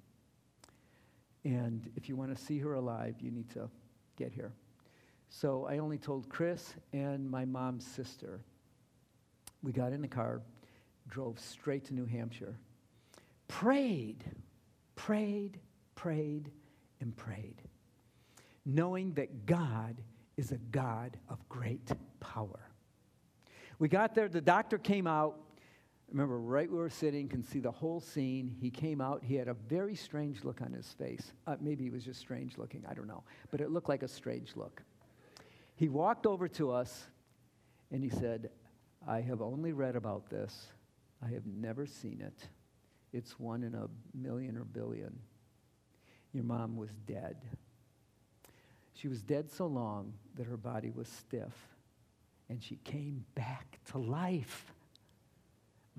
And 1.43 1.89
if 1.95 2.07
you 2.07 2.15
want 2.15 2.35
to 2.35 2.43
see 2.43 2.59
her 2.59 2.75
alive, 2.75 3.15
you 3.19 3.31
need 3.31 3.49
to 3.51 3.69
get 4.15 4.31
here. 4.31 4.51
So 5.29 5.65
I 5.65 5.79
only 5.79 5.97
told 5.97 6.29
Chris 6.29 6.75
and 6.93 7.29
my 7.29 7.45
mom's 7.45 7.85
sister. 7.85 8.41
We 9.63 9.71
got 9.71 9.93
in 9.93 10.01
the 10.01 10.07
car, 10.07 10.41
drove 11.07 11.39
straight 11.39 11.85
to 11.85 11.93
New 11.93 12.05
Hampshire, 12.05 12.55
prayed, 13.47 14.23
prayed, 14.95 15.59
prayed, 15.95 16.51
and 16.99 17.15
prayed. 17.15 17.61
knowing 18.65 19.13
that 19.13 19.45
God 19.45 20.01
is 20.37 20.51
a 20.51 20.57
God 20.71 21.17
of 21.29 21.37
great 21.49 21.91
power. 22.19 22.59
We 23.79 23.87
got 23.87 24.13
there, 24.15 24.29
the 24.29 24.41
doctor 24.41 24.77
came 24.77 25.07
out. 25.07 25.39
Remember, 26.11 26.39
right 26.39 26.69
where 26.69 26.79
we 26.79 26.83
were 26.83 26.89
sitting, 26.89 27.29
can 27.29 27.41
see 27.41 27.59
the 27.59 27.71
whole 27.71 28.01
scene. 28.01 28.53
He 28.59 28.69
came 28.69 28.99
out. 28.99 29.23
He 29.23 29.35
had 29.35 29.47
a 29.47 29.53
very 29.53 29.95
strange 29.95 30.43
look 30.43 30.61
on 30.61 30.73
his 30.73 30.91
face. 30.93 31.31
Uh, 31.47 31.55
maybe 31.61 31.85
he 31.85 31.89
was 31.89 32.03
just 32.03 32.19
strange 32.19 32.57
looking, 32.57 32.83
I 32.89 32.93
don't 32.93 33.07
know. 33.07 33.23
But 33.49 33.61
it 33.61 33.71
looked 33.71 33.87
like 33.87 34.03
a 34.03 34.09
strange 34.09 34.57
look. 34.57 34.83
He 35.75 35.87
walked 35.87 36.25
over 36.25 36.49
to 36.49 36.71
us 36.71 37.05
and 37.91 38.03
he 38.03 38.09
said, 38.09 38.49
I 39.07 39.21
have 39.21 39.41
only 39.41 39.71
read 39.71 39.95
about 39.95 40.29
this, 40.29 40.67
I 41.23 41.29
have 41.29 41.45
never 41.45 41.85
seen 41.85 42.21
it. 42.21 42.47
It's 43.13 43.39
one 43.39 43.63
in 43.63 43.73
a 43.73 43.87
million 44.13 44.57
or 44.57 44.63
billion. 44.63 45.17
Your 46.33 46.43
mom 46.43 46.75
was 46.75 46.91
dead. 47.05 47.37
She 48.93 49.07
was 49.07 49.21
dead 49.21 49.49
so 49.49 49.65
long 49.65 50.13
that 50.35 50.45
her 50.45 50.57
body 50.57 50.91
was 50.93 51.07
stiff, 51.07 51.53
and 52.49 52.61
she 52.61 52.77
came 52.83 53.25
back 53.35 53.79
to 53.91 53.97
life. 53.97 54.71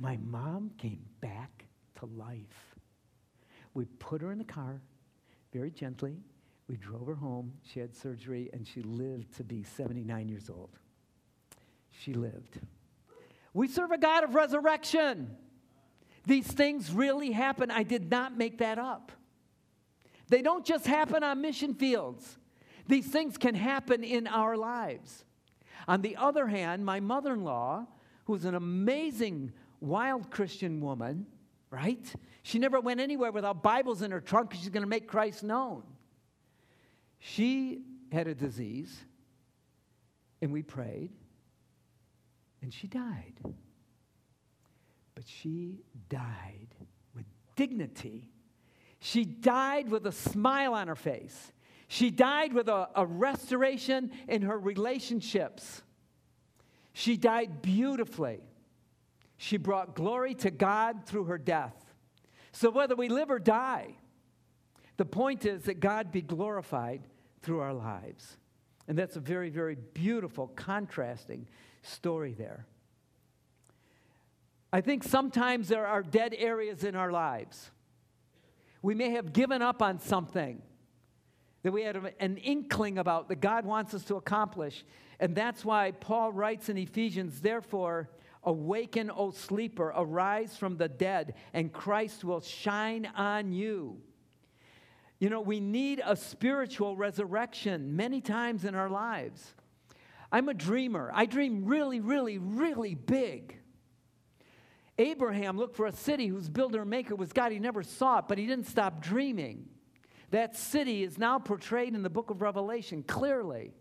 My 0.02 0.18
mom 0.28 0.72
came 0.78 1.04
back 1.20 1.66
to 2.00 2.06
life. 2.06 2.74
We 3.72 3.84
put 3.84 4.20
her 4.20 4.32
in 4.32 4.38
the 4.38 4.44
car 4.44 4.82
very 5.52 5.70
gently. 5.70 6.16
We 6.66 6.76
drove 6.76 7.06
her 7.06 7.14
home. 7.14 7.52
She 7.62 7.78
had 7.78 7.94
surgery, 7.94 8.50
and 8.52 8.66
she 8.66 8.82
lived 8.82 9.36
to 9.36 9.44
be 9.44 9.62
79 9.62 10.28
years 10.28 10.50
old. 10.50 10.70
She 11.92 12.14
lived. 12.14 12.58
We 13.54 13.68
serve 13.68 13.92
a 13.92 13.98
God 13.98 14.24
of 14.24 14.34
resurrection. 14.34 15.36
These 16.26 16.48
things 16.48 16.90
really 16.90 17.30
happen. 17.30 17.70
I 17.70 17.84
did 17.84 18.10
not 18.10 18.36
make 18.36 18.58
that 18.58 18.80
up. 18.80 19.12
They 20.28 20.42
don't 20.42 20.66
just 20.66 20.84
happen 20.84 21.22
on 21.22 21.40
mission 21.40 21.74
fields, 21.74 22.38
these 22.88 23.06
things 23.06 23.38
can 23.38 23.54
happen 23.54 24.02
in 24.02 24.26
our 24.26 24.56
lives. 24.56 25.24
On 25.86 26.02
the 26.02 26.16
other 26.16 26.48
hand, 26.48 26.84
my 26.84 26.98
mother 26.98 27.34
in 27.34 27.44
law, 27.44 27.86
who's 28.24 28.44
an 28.44 28.54
amazing, 28.54 29.52
wild 29.82 30.30
Christian 30.30 30.80
woman, 30.80 31.26
right? 31.70 32.14
She 32.42 32.58
never 32.58 32.80
went 32.80 33.00
anywhere 33.00 33.32
without 33.32 33.62
Bibles 33.62 34.02
in 34.02 34.10
her 34.10 34.20
trunk 34.20 34.50
because 34.50 34.62
she's 34.62 34.70
going 34.70 34.84
to 34.84 34.88
make 34.88 35.08
Christ 35.08 35.42
known. 35.42 35.82
She 37.18 37.82
had 38.10 38.26
a 38.28 38.34
disease, 38.34 38.96
and 40.40 40.52
we 40.52 40.62
prayed, 40.62 41.10
and 42.62 42.72
she 42.72 42.86
died. 42.86 43.34
But 45.14 45.24
she 45.26 45.80
died 46.08 46.68
with 47.14 47.26
dignity. 47.56 48.28
She 48.98 49.24
died 49.24 49.90
with 49.90 50.06
a 50.06 50.12
smile 50.12 50.74
on 50.74 50.88
her 50.88 50.96
face. 50.96 51.52
She 51.88 52.10
died 52.10 52.52
with 52.54 52.68
a, 52.68 52.88
a 52.94 53.04
restoration 53.04 54.12
in 54.26 54.42
her 54.42 54.58
relationships. 54.58 55.82
She 56.92 57.16
died 57.16 57.62
beautifully. 57.62 58.40
She 59.42 59.56
brought 59.56 59.96
glory 59.96 60.36
to 60.36 60.52
God 60.52 61.04
through 61.04 61.24
her 61.24 61.36
death. 61.36 61.74
So, 62.52 62.70
whether 62.70 62.94
we 62.94 63.08
live 63.08 63.28
or 63.28 63.40
die, 63.40 63.96
the 64.98 65.04
point 65.04 65.44
is 65.44 65.64
that 65.64 65.80
God 65.80 66.12
be 66.12 66.22
glorified 66.22 67.02
through 67.42 67.58
our 67.58 67.74
lives. 67.74 68.36
And 68.86 68.96
that's 68.96 69.16
a 69.16 69.20
very, 69.20 69.50
very 69.50 69.74
beautiful, 69.74 70.46
contrasting 70.54 71.48
story 71.82 72.34
there. 72.34 72.66
I 74.72 74.80
think 74.80 75.02
sometimes 75.02 75.66
there 75.66 75.88
are 75.88 76.04
dead 76.04 76.36
areas 76.38 76.84
in 76.84 76.94
our 76.94 77.10
lives. 77.10 77.72
We 78.80 78.94
may 78.94 79.10
have 79.10 79.32
given 79.32 79.60
up 79.60 79.82
on 79.82 79.98
something 79.98 80.62
that 81.64 81.72
we 81.72 81.82
had 81.82 82.14
an 82.20 82.36
inkling 82.36 82.96
about 82.96 83.28
that 83.28 83.40
God 83.40 83.64
wants 83.64 83.92
us 83.92 84.04
to 84.04 84.14
accomplish. 84.14 84.84
And 85.18 85.34
that's 85.34 85.64
why 85.64 85.90
Paul 85.90 86.30
writes 86.30 86.68
in 86.68 86.78
Ephesians, 86.78 87.40
therefore, 87.40 88.08
awaken, 88.44 89.10
O 89.10 89.30
sleeper, 89.30 89.92
arise 89.94 90.56
from 90.56 90.76
the 90.76 90.88
dead, 90.88 91.34
and 91.52 91.72
Christ 91.72 92.24
will 92.24 92.40
shine 92.40 93.06
on 93.16 93.52
you. 93.52 94.00
You 95.18 95.30
know, 95.30 95.40
we 95.40 95.60
need 95.60 96.02
a 96.04 96.16
spiritual 96.16 96.96
resurrection 96.96 97.94
many 97.94 98.20
times 98.20 98.64
in 98.64 98.74
our 98.74 98.90
lives. 98.90 99.54
I'm 100.32 100.48
a 100.48 100.54
dreamer. 100.54 101.12
I 101.14 101.26
dream 101.26 101.64
really, 101.64 102.00
really, 102.00 102.38
really 102.38 102.94
big. 102.94 103.58
Abraham 104.98 105.56
looked 105.56 105.76
for 105.76 105.86
a 105.86 105.92
city 105.92 106.26
whose 106.26 106.48
builder 106.48 106.80
and 106.80 106.90
maker 106.90 107.14
was 107.14 107.32
God. 107.32 107.52
He 107.52 107.58
never 107.58 107.82
saw 107.82 108.18
it, 108.18 108.24
but 108.28 108.38
he 108.38 108.46
didn't 108.46 108.66
stop 108.66 109.00
dreaming. 109.02 109.68
That 110.30 110.56
city 110.56 111.02
is 111.02 111.18
now 111.18 111.38
portrayed 111.38 111.94
in 111.94 112.02
the 112.02 112.10
book 112.10 112.30
of 112.30 112.42
Revelation 112.42 113.02
clearly. 113.02 113.72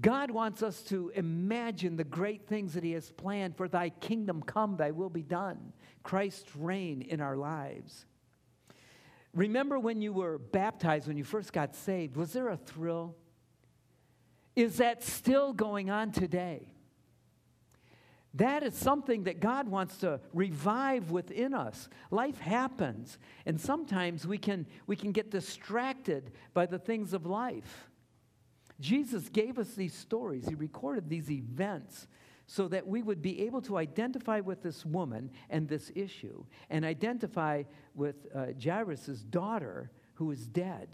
God 0.00 0.30
wants 0.30 0.62
us 0.62 0.82
to 0.84 1.10
imagine 1.14 1.96
the 1.96 2.04
great 2.04 2.46
things 2.46 2.74
that 2.74 2.84
He 2.84 2.92
has 2.92 3.10
planned 3.10 3.56
for 3.56 3.68
Thy 3.68 3.88
kingdom 3.90 4.42
come, 4.42 4.76
Thy 4.76 4.92
will 4.92 5.10
be 5.10 5.22
done. 5.22 5.72
Christ's 6.02 6.54
reign 6.54 7.02
in 7.02 7.20
our 7.20 7.36
lives. 7.36 8.06
Remember 9.34 9.78
when 9.78 10.00
you 10.00 10.12
were 10.12 10.38
baptized, 10.38 11.08
when 11.08 11.16
you 11.16 11.24
first 11.24 11.52
got 11.52 11.74
saved, 11.74 12.16
was 12.16 12.32
there 12.32 12.48
a 12.48 12.56
thrill? 12.56 13.16
Is 14.54 14.78
that 14.78 15.02
still 15.02 15.52
going 15.52 15.90
on 15.90 16.12
today? 16.12 16.72
That 18.34 18.62
is 18.62 18.74
something 18.74 19.24
that 19.24 19.40
God 19.40 19.68
wants 19.68 19.98
to 19.98 20.20
revive 20.32 21.10
within 21.10 21.54
us. 21.54 21.88
Life 22.10 22.38
happens, 22.38 23.18
and 23.46 23.60
sometimes 23.60 24.26
we 24.26 24.38
can, 24.38 24.66
we 24.86 24.96
can 24.96 25.12
get 25.12 25.30
distracted 25.30 26.32
by 26.54 26.66
the 26.66 26.78
things 26.78 27.12
of 27.12 27.26
life. 27.26 27.87
Jesus 28.80 29.28
gave 29.28 29.58
us 29.58 29.74
these 29.74 29.94
stories, 29.94 30.48
He 30.48 30.54
recorded 30.54 31.08
these 31.08 31.30
events 31.30 32.06
so 32.46 32.66
that 32.68 32.86
we 32.86 33.02
would 33.02 33.20
be 33.20 33.42
able 33.42 33.60
to 33.62 33.76
identify 33.76 34.40
with 34.40 34.62
this 34.62 34.84
woman 34.84 35.30
and 35.50 35.68
this 35.68 35.92
issue, 35.94 36.44
and 36.70 36.84
identify 36.84 37.64
with 37.94 38.26
uh, 38.34 38.46
Jairus' 38.62 39.22
daughter 39.24 39.90
who 40.14 40.30
is 40.30 40.46
dead. 40.46 40.88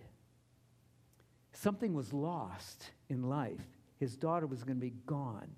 Something 1.53 1.95
was 1.95 2.13
lost 2.13 2.91
in 3.09 3.23
life. 3.23 3.61
His 3.99 4.17
daughter 4.17 4.47
was 4.49 4.65
going 4.65 4.79
to 4.79 4.85
be 4.85 4.95
gone 5.07 5.55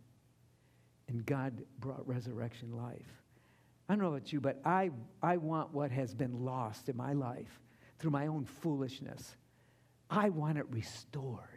and 1.09 1.25
God 1.25 1.63
brought 1.79 2.07
resurrection 2.07 2.77
life. 2.77 3.23
I 3.89 3.95
don't 3.95 4.03
know 4.03 4.09
about 4.09 4.33
you, 4.33 4.41
but 4.41 4.61
I, 4.65 4.91
I 5.23 5.37
want 5.37 5.73
what 5.73 5.91
has 5.93 6.15
been 6.15 6.45
lost 6.45 6.89
in 6.89 6.97
my 6.97 7.13
life 7.13 7.61
through 7.99 8.11
my 8.11 8.27
own 8.27 8.45
foolishness. 8.45 9.37
I 10.11 10.31
want 10.31 10.59
it 10.59 10.67
restored 10.71 11.56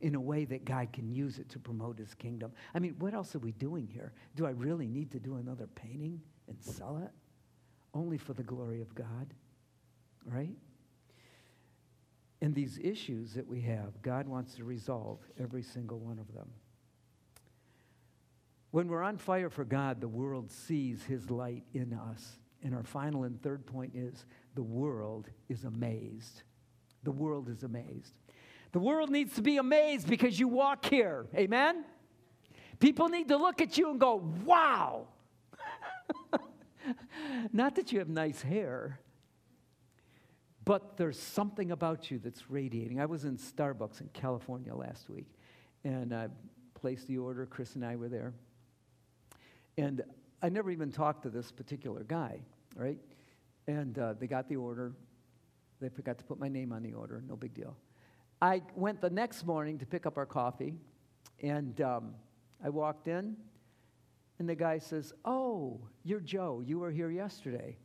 in 0.00 0.14
a 0.14 0.20
way 0.20 0.44
that 0.44 0.64
God 0.64 0.92
can 0.92 1.08
use 1.08 1.38
it 1.38 1.48
to 1.50 1.58
promote 1.58 1.98
his 1.98 2.14
kingdom. 2.14 2.52
I 2.74 2.78
mean, 2.78 2.94
what 2.98 3.14
else 3.14 3.34
are 3.34 3.40
we 3.40 3.52
doing 3.52 3.86
here? 3.86 4.12
Do 4.36 4.46
I 4.46 4.50
really 4.50 4.86
need 4.86 5.10
to 5.12 5.18
do 5.18 5.36
another 5.36 5.66
painting 5.74 6.20
and 6.46 6.56
sell 6.62 6.98
it? 6.98 7.10
Only 7.94 8.18
for 8.18 8.32
the 8.32 8.42
glory 8.42 8.80
of 8.80 8.94
God, 8.94 9.34
right? 10.24 10.54
And 12.40 12.54
these 12.54 12.78
issues 12.80 13.34
that 13.34 13.46
we 13.46 13.60
have, 13.62 14.00
God 14.02 14.28
wants 14.28 14.54
to 14.54 14.64
resolve 14.64 15.18
every 15.40 15.62
single 15.62 15.98
one 15.98 16.18
of 16.18 16.32
them. 16.32 16.48
When 18.70 18.88
we're 18.88 19.02
on 19.02 19.16
fire 19.16 19.50
for 19.50 19.64
God, 19.64 20.00
the 20.00 20.08
world 20.08 20.52
sees 20.52 21.02
his 21.02 21.30
light 21.30 21.64
in 21.72 21.92
us. 21.92 22.38
And 22.62 22.74
our 22.74 22.82
final 22.82 23.24
and 23.24 23.40
third 23.40 23.66
point 23.66 23.92
is 23.94 24.26
the 24.54 24.62
world 24.62 25.28
is 25.48 25.64
amazed. 25.64 26.42
The 27.04 27.10
world 27.12 27.48
is 27.48 27.62
amazed. 27.62 28.14
The 28.72 28.78
world 28.78 29.10
needs 29.10 29.34
to 29.34 29.42
be 29.42 29.56
amazed 29.56 30.08
because 30.08 30.38
you 30.38 30.48
walk 30.48 30.84
here. 30.84 31.26
Amen? 31.34 31.84
People 32.78 33.08
need 33.08 33.28
to 33.28 33.36
look 33.36 33.60
at 33.60 33.78
you 33.78 33.90
and 33.90 33.98
go, 33.98 34.22
wow. 34.44 35.08
Not 37.52 37.74
that 37.76 37.92
you 37.92 37.98
have 37.98 38.08
nice 38.08 38.42
hair, 38.42 39.00
but 40.64 40.96
there's 40.96 41.18
something 41.18 41.70
about 41.70 42.10
you 42.10 42.18
that's 42.18 42.50
radiating. 42.50 43.00
I 43.00 43.06
was 43.06 43.24
in 43.24 43.36
Starbucks 43.38 44.00
in 44.00 44.08
California 44.12 44.74
last 44.74 45.08
week, 45.08 45.26
and 45.82 46.14
I 46.14 46.28
placed 46.74 47.08
the 47.08 47.18
order. 47.18 47.46
Chris 47.46 47.74
and 47.74 47.84
I 47.84 47.96
were 47.96 48.08
there. 48.08 48.34
And 49.76 50.02
I 50.42 50.50
never 50.50 50.70
even 50.70 50.92
talked 50.92 51.22
to 51.22 51.30
this 51.30 51.50
particular 51.50 52.04
guy, 52.04 52.40
right? 52.76 52.98
And 53.66 53.98
uh, 53.98 54.14
they 54.14 54.26
got 54.26 54.48
the 54.48 54.56
order. 54.56 54.92
They 55.80 55.88
forgot 55.88 56.18
to 56.18 56.24
put 56.24 56.38
my 56.38 56.48
name 56.48 56.72
on 56.72 56.82
the 56.82 56.92
order, 56.92 57.22
no 57.26 57.34
big 57.34 57.54
deal. 57.54 57.76
I 58.40 58.62
went 58.74 59.00
the 59.00 59.10
next 59.10 59.44
morning 59.44 59.78
to 59.78 59.86
pick 59.86 60.06
up 60.06 60.16
our 60.16 60.26
coffee, 60.26 60.74
and 61.42 61.80
um, 61.80 62.14
I 62.64 62.68
walked 62.68 63.08
in, 63.08 63.36
and 64.38 64.48
the 64.48 64.54
guy 64.54 64.78
says, 64.78 65.12
Oh, 65.24 65.80
you're 66.04 66.20
Joe. 66.20 66.62
You 66.64 66.78
were 66.78 66.90
here 66.90 67.10
yesterday. 67.10 67.76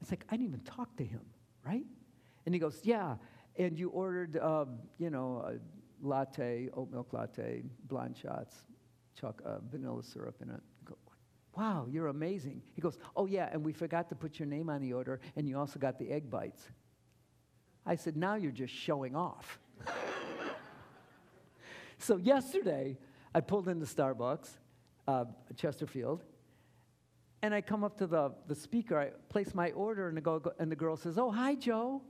It's 0.00 0.10
like, 0.10 0.24
I 0.30 0.36
didn't 0.36 0.48
even 0.48 0.60
talk 0.60 0.96
to 0.96 1.04
him, 1.04 1.20
right? 1.64 1.84
And 2.46 2.54
he 2.54 2.58
goes, 2.58 2.80
Yeah. 2.82 3.16
And 3.56 3.78
you 3.78 3.90
ordered, 3.90 4.38
um, 4.38 4.78
you 4.98 5.10
know, 5.10 5.44
a 5.46 6.06
latte, 6.06 6.70
oat 6.74 6.90
milk 6.90 7.12
latte, 7.12 7.62
blonde 7.86 8.16
shots, 8.16 8.66
uh, 9.22 9.30
vanilla 9.70 10.02
syrup 10.02 10.36
in 10.42 10.50
it. 10.50 10.60
Wow, 11.56 11.86
you're 11.88 12.08
amazing. 12.08 12.62
He 12.74 12.80
goes, 12.80 12.98
Oh, 13.16 13.26
yeah, 13.26 13.48
and 13.52 13.64
we 13.64 13.72
forgot 13.72 14.08
to 14.08 14.14
put 14.14 14.38
your 14.38 14.48
name 14.48 14.68
on 14.70 14.80
the 14.80 14.92
order, 14.92 15.20
and 15.36 15.48
you 15.48 15.58
also 15.58 15.78
got 15.78 15.98
the 15.98 16.10
egg 16.10 16.30
bites. 16.30 16.68
I 17.86 17.96
said, 17.96 18.16
Now 18.16 18.34
you're 18.34 18.50
just 18.50 18.74
showing 18.74 19.14
off. 19.14 19.60
so 21.98 22.16
yesterday, 22.16 22.98
I 23.34 23.40
pulled 23.40 23.68
into 23.68 23.86
Starbucks, 23.86 24.48
uh, 25.08 25.24
Chesterfield, 25.56 26.24
and 27.42 27.54
I 27.54 27.60
come 27.60 27.84
up 27.84 27.98
to 27.98 28.06
the, 28.06 28.32
the 28.46 28.54
speaker, 28.54 28.98
I 28.98 29.10
place 29.28 29.54
my 29.54 29.70
order, 29.72 30.08
and 30.08 30.16
the, 30.16 30.54
and 30.58 30.70
the 30.70 30.76
girl 30.76 30.96
says, 30.96 31.18
Oh, 31.18 31.30
hi, 31.30 31.54
Joe. 31.54 32.00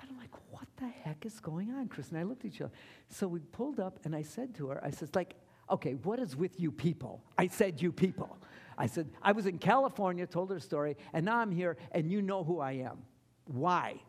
And 0.00 0.10
I'm 0.10 0.18
like, 0.18 0.30
What 0.50 0.68
the 0.76 0.86
heck 0.86 1.26
is 1.26 1.40
going 1.40 1.72
on? 1.72 1.88
Chris 1.88 2.10
and 2.10 2.18
I 2.18 2.22
looked 2.22 2.44
at 2.44 2.52
each 2.52 2.60
other. 2.60 2.72
So 3.08 3.26
we 3.26 3.40
pulled 3.40 3.80
up, 3.80 3.98
and 4.04 4.14
I 4.14 4.22
said 4.22 4.54
to 4.56 4.68
her, 4.68 4.84
I 4.84 4.90
says, 4.90 5.10
like, 5.14 5.34
okay, 5.70 5.94
what 5.94 6.20
is 6.20 6.36
with 6.36 6.60
you 6.60 6.70
people? 6.70 7.24
I 7.38 7.48
said, 7.48 7.80
you 7.80 7.90
people. 7.90 8.36
I 8.76 8.86
said, 8.86 9.08
I 9.22 9.32
was 9.32 9.46
in 9.46 9.58
California, 9.58 10.26
told 10.26 10.50
her 10.50 10.60
story, 10.60 10.96
and 11.12 11.24
now 11.24 11.38
I'm 11.38 11.50
here, 11.50 11.76
and 11.92 12.10
you 12.10 12.22
know 12.22 12.44
who 12.44 12.60
I 12.60 12.72
am. 12.72 12.98
Why? 13.46 14.00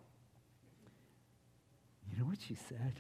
You 2.14 2.20
know 2.20 2.30
what 2.30 2.40
she 2.48 2.54
said? 2.54 2.94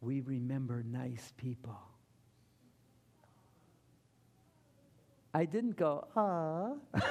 We 0.00 0.22
remember 0.22 0.82
nice 0.82 1.34
people. 1.36 1.76
I 5.34 5.44
didn't 5.44 5.76
go, 5.76 6.06
ah. 6.16 6.72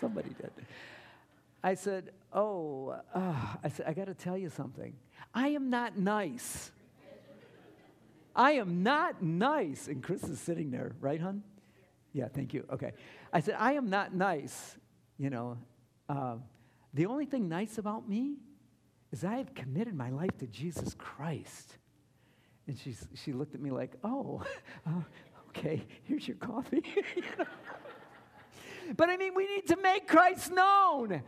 Somebody 0.00 0.30
did. 0.30 0.52
I 1.62 1.74
said, 1.74 2.12
oh, 2.32 2.96
uh, 3.14 3.34
I 3.62 3.68
said, 3.68 3.86
I 3.86 3.92
got 3.92 4.06
to 4.06 4.14
tell 4.14 4.38
you 4.38 4.48
something. 4.48 4.94
I 5.34 5.48
am 5.48 5.68
not 5.68 5.98
nice. 5.98 6.70
I 8.34 8.52
am 8.52 8.82
not 8.82 9.22
nice. 9.22 9.86
And 9.86 10.02
Chris 10.02 10.22
is 10.24 10.40
sitting 10.40 10.70
there, 10.70 10.92
right, 11.00 11.20
hon? 11.20 11.42
Yeah, 12.14 12.28
thank 12.28 12.54
you. 12.54 12.64
Okay. 12.72 12.92
I 13.34 13.40
said, 13.40 13.56
I 13.58 13.72
am 13.72 13.90
not 13.90 14.14
nice. 14.14 14.76
You 15.18 15.28
know, 15.28 15.58
uh, 16.08 16.36
the 16.94 17.06
only 17.06 17.24
thing 17.24 17.48
nice 17.48 17.78
about 17.78 18.08
me 18.08 18.36
is 19.12 19.24
I 19.24 19.36
have 19.36 19.54
committed 19.54 19.94
my 19.94 20.10
life 20.10 20.36
to 20.38 20.46
Jesus 20.46 20.94
Christ. 20.94 21.76
And 22.66 22.78
she's, 22.78 23.06
she 23.14 23.32
looked 23.32 23.54
at 23.54 23.60
me 23.60 23.70
like, 23.70 23.94
oh, 24.04 24.42
uh, 24.86 25.02
okay, 25.48 25.86
here's 26.04 26.26
your 26.26 26.36
coffee. 26.36 26.82
But 28.96 29.08
I 29.08 29.16
mean, 29.16 29.34
we 29.34 29.46
need 29.46 29.66
to 29.68 29.76
make 29.76 30.08
Christ 30.08 30.50
known. 30.50 31.22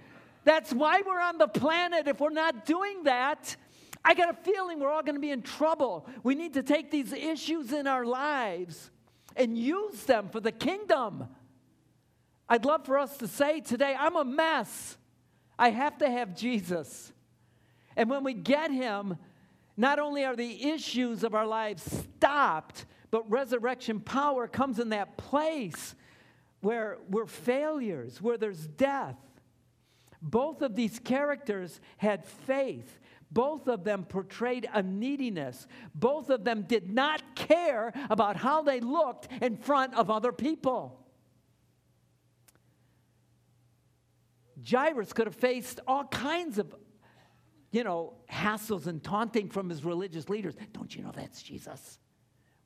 That's 0.45 0.73
why 0.73 1.03
we're 1.07 1.21
on 1.21 1.39
the 1.39 1.49
planet. 1.49 2.09
If 2.09 2.21
we're 2.21 2.31
not 2.31 2.67
doing 2.67 3.05
that, 3.05 3.57
I 4.05 4.15
got 4.15 4.31
a 4.31 4.35
feeling 4.35 4.81
we're 4.81 4.91
all 4.91 5.03
going 5.03 5.15
to 5.15 5.21
be 5.21 5.31
in 5.31 5.43
trouble. 5.43 6.09
We 6.23 6.35
need 6.35 6.55
to 6.55 6.63
take 6.63 6.91
these 6.91 7.13
issues 7.13 7.73
in 7.73 7.87
our 7.87 8.05
lives 8.05 8.91
and 9.37 9.57
use 9.57 10.05
them 10.05 10.29
for 10.29 10.41
the 10.41 10.53
kingdom. 10.53 11.29
I'd 12.49 12.65
love 12.65 12.85
for 12.85 12.99
us 12.99 13.17
to 13.19 13.29
say 13.29 13.61
today, 13.61 13.95
I'm 13.99 14.17
a 14.17 14.25
mess. 14.25 14.99
I 15.59 15.71
have 15.71 15.99
to 15.99 16.11
have 16.11 16.37
Jesus. 16.37 17.13
And 17.97 18.09
when 18.09 18.25
we 18.25 18.35
get 18.35 18.71
him, 18.71 19.17
not 19.77 19.99
only 19.99 20.25
are 20.25 20.37
the 20.37 20.71
issues 20.71 21.25
of 21.25 21.35
our 21.35 21.47
lives 21.47 21.83
stopped, 21.83 22.85
but 23.11 23.31
resurrection 23.31 24.01
power 24.01 24.49
comes 24.49 24.79
in 24.79 24.91
that 24.91 25.17
place 25.17 25.95
where 26.61 26.99
we're 27.09 27.27
failures, 27.27 28.21
where 28.23 28.39
there's 28.39 28.67
death. 28.67 29.17
Both 30.23 30.63
of 30.63 30.77
these 30.77 30.99
characters 30.99 31.81
had 31.97 32.25
faith. 32.25 33.01
Both 33.31 33.67
of 33.67 33.83
them 33.83 34.05
portrayed 34.05 34.69
a 34.73 34.83
neediness. 34.83 35.67
Both 35.95 36.31
of 36.31 36.45
them 36.45 36.63
did 36.63 36.93
not 36.93 37.35
care 37.35 37.93
about 38.11 38.37
how 38.37 38.63
they 38.63 38.81
looked 38.81 39.29
in 39.41 39.57
front 39.57 39.95
of 39.95 40.11
other 40.11 40.33
people. 40.33 41.02
Jairus 44.69 45.13
could 45.13 45.27
have 45.27 45.35
faced 45.35 45.81
all 45.87 46.05
kinds 46.05 46.59
of, 46.59 46.75
you 47.71 47.85
know, 47.85 48.15
hassles 48.31 48.87
and 48.87 49.03
taunting 49.03 49.49
from 49.49 49.69
his 49.69 49.85
religious 49.85 50.29
leaders. 50.29 50.55
Don't 50.73 50.95
you 50.95 51.03
know 51.03 51.13
that's 51.15 51.43
Jesus? 51.43 51.99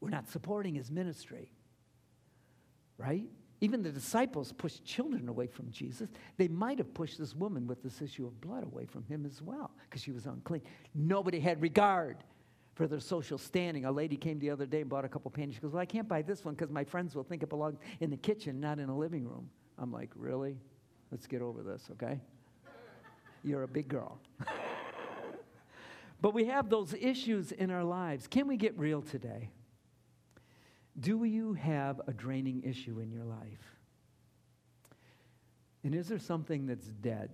We're 0.01 0.11
not 0.11 0.29
supporting 0.29 0.75
his 0.75 0.91
ministry. 0.91 1.53
Right? 2.99 3.25
Even 3.61 3.83
the 3.83 3.91
disciples 3.91 4.53
pushed 4.53 4.85
children 4.85 5.29
away 5.29 5.47
from 5.47 5.71
Jesus. 5.71 6.11
They 6.37 6.49
might 6.49 6.79
have 6.79 6.93
pushed 6.93 7.19
this 7.19 7.35
woman 7.35 7.67
with 7.67 7.83
this 7.83 8.03
issue 8.03 8.27
of 8.27 8.41
blood 8.41 8.65
away 8.65 8.85
from 8.85 9.05
him 9.05 9.25
as 9.25 9.41
well 9.41 9.71
because 9.85 10.03
she 10.03 10.13
was 10.13 10.27
unclean. 10.27 10.63
Nobody 10.95 11.41
had 11.41 11.63
regard 11.63 12.19
for 12.75 12.87
their 12.87 13.01
social 13.01 13.39
standing. 13.39 13.87
A 13.87 13.91
lady 13.91 14.17
came 14.17 14.39
the 14.39 14.51
other 14.51 14.67
day 14.67 14.83
and 14.83 14.91
bought 14.91 15.07
a 15.07 15.09
couple 15.09 15.31
panties. 15.31 15.55
She 15.55 15.61
goes, 15.63 15.73
Well, 15.73 15.81
I 15.81 15.87
can't 15.87 16.07
buy 16.07 16.21
this 16.21 16.45
one 16.45 16.55
because 16.55 16.71
my 16.71 16.85
friends 16.85 17.15
will 17.15 17.25
think 17.25 17.43
it 17.43 17.49
belongs 17.49 17.79
in 18.01 18.11
the 18.11 18.19
kitchen, 18.19 18.61
not 18.61 18.79
in 18.79 18.91
a 18.91 18.97
living 18.97 19.25
room. 19.25 19.49
I'm 19.79 19.91
like, 19.91 20.11
Really? 20.15 20.59
Let's 21.11 21.27
get 21.27 21.43
over 21.43 21.63
this, 21.63 21.89
okay? 21.93 22.21
You're 23.45 23.63
a 23.63 23.69
big 23.69 23.89
girl. 23.89 24.19
but 26.21 26.35
we 26.35 26.47
have 26.47 26.69
those 26.69 26.95
issues 26.95 27.53
in 27.53 27.71
our 27.71 27.85
lives. 27.85 28.27
Can 28.27 28.49
we 28.49 28.57
get 28.57 28.77
real 28.79 29.03
today? 29.03 29.51
Do 30.99 31.25
you 31.25 31.53
have 31.55 32.01
a 32.07 32.13
draining 32.13 32.63
issue 32.65 32.99
in 33.01 33.13
your 33.13 33.25
life? 33.25 33.77
And 35.85 35.95
is 35.95 36.09
there 36.09 36.19
something 36.19 36.67
that's 36.67 36.87
dead 36.87 37.31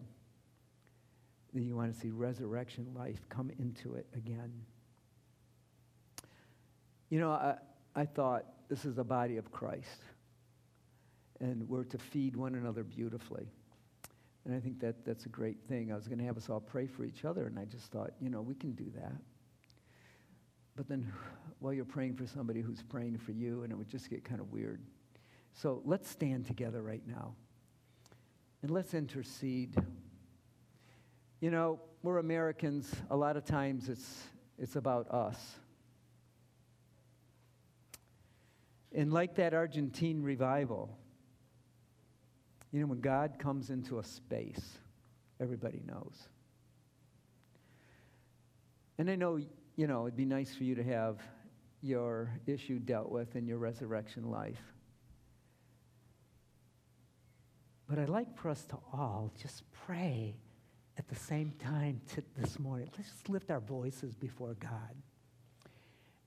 that 1.55 1.63
you 1.63 1.77
want 1.77 1.95
to 1.95 1.99
see 1.99 2.11
resurrection 2.11 2.93
life 2.95 3.21
come 3.29 3.51
into 3.59 3.95
it 3.95 4.07
again? 4.15 4.53
You 7.09 7.21
know, 7.21 7.31
I, 7.31 7.55
I 7.95 8.05
thought 8.05 8.45
this 8.69 8.85
is 8.85 8.97
the 8.97 9.05
body 9.05 9.37
of 9.37 9.51
Christ, 9.53 10.03
and 11.41 11.69
we're 11.69 11.85
to 11.85 11.99
feed 11.99 12.37
one 12.37 12.55
another 12.55 12.83
beautifully. 12.83 13.49
And 14.45 14.55
I 14.55 14.61
think 14.61 14.81
that 14.81 15.05
that's 15.05 15.27
a 15.27 15.29
great 15.29 15.59
thing. 15.69 15.93
I 15.93 15.95
was 15.95 16.09
going 16.09 16.19
to 16.19 16.25
have 16.25 16.37
us 16.37 16.51
all 16.51 16.61
pray 16.61 16.87
for 16.87 17.05
each 17.05 17.25
other, 17.25 17.47
and 17.47 17.59
I 17.59 17.65
just 17.65 17.93
thought, 17.93 18.11
you 18.21 18.29
know, 18.29 18.43
we 18.43 18.55
can 18.55 18.73
do 18.73 18.87
that. 18.97 19.13
But 20.75 20.89
then 20.89 21.13
while 21.61 21.73
you're 21.73 21.85
praying 21.85 22.17
for 22.17 22.27
somebody 22.27 22.61
who's 22.61 22.83
praying 22.83 23.19
for 23.19 23.33
you, 23.33 23.63
and 23.63 23.73
it 23.73 23.77
would 23.77 23.89
just 23.89 24.11
get 24.11 24.25
kind 24.25 24.41
of 24.41 24.51
weird. 24.51 24.81
So 25.55 25.83
let's 25.85 26.09
stand 26.09 26.47
together 26.47 26.83
right 26.83 27.03
now 27.07 27.35
and 28.63 28.71
let's 28.71 28.95
intercede. 28.95 29.77
You 31.41 31.51
know, 31.51 31.81
we're 32.03 32.19
Americans. 32.19 32.91
A 33.11 33.17
lot 33.17 33.37
of 33.37 33.45
times 33.45 33.89
it's, 33.89 34.23
it's 34.59 34.77
about 34.77 35.11
us. 35.11 35.37
And 38.95 39.13
like 39.13 39.37
that 39.37 39.55
Argentine 39.55 40.23
revival, 40.23 40.97
you 42.73 42.81
know, 42.81 42.87
when 42.87 43.01
God 43.01 43.39
comes 43.39 43.71
into 43.71 43.99
a 43.99 44.05
space, 44.05 44.79
everybody 45.41 45.83
knows. 45.87 46.29
And 48.99 49.11
I 49.11 49.15
know, 49.15 49.39
you 49.77 49.87
know, 49.87 50.07
it'd 50.07 50.17
be 50.17 50.25
nice 50.25 50.55
for 50.55 50.65
you 50.65 50.75
to 50.75 50.83
have 50.83 51.19
your 51.83 52.31
issue 52.47 52.79
dealt 52.79 53.11
with 53.11 53.37
in 53.37 53.47
your 53.47 53.59
resurrection 53.59 54.31
life. 54.31 54.61
But 57.89 57.99
I'd 57.99 58.09
like 58.09 58.39
for 58.39 58.49
us 58.49 58.65
to 58.67 58.77
all 58.93 59.31
just 59.39 59.65
pray 59.87 60.37
at 60.97 61.09
the 61.09 61.17
same 61.17 61.53
time 61.59 62.01
to 62.15 62.23
this 62.39 62.59
morning. 62.59 62.89
Let's 62.97 63.11
just 63.11 63.29
lift 63.29 63.51
our 63.51 63.61
voices 63.61 64.15
before 64.15 64.55
God. 64.55 64.95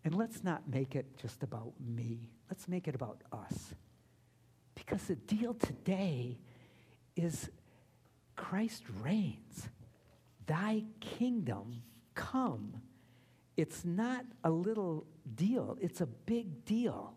And 0.03 0.13
let's 0.13 0.43
not 0.43 0.69
make 0.69 0.95
it 0.95 1.17
just 1.19 1.41
about 1.41 1.73
me. 1.79 2.29
Let's 2.49 2.67
make 2.67 2.87
it 2.87 2.93
about 2.93 3.23
us. 3.31 3.73
Because 4.85 5.03
the 5.05 5.15
deal 5.15 5.53
today 5.53 6.37
is 7.15 7.49
Christ 8.35 8.83
reigns. 9.01 9.69
Thy 10.45 10.83
kingdom 10.99 11.81
come. 12.13 12.73
It's 13.57 13.85
not 13.85 14.25
a 14.43 14.49
little 14.49 15.05
deal, 15.35 15.77
it's 15.81 16.01
a 16.01 16.05
big 16.05 16.65
deal. 16.65 17.13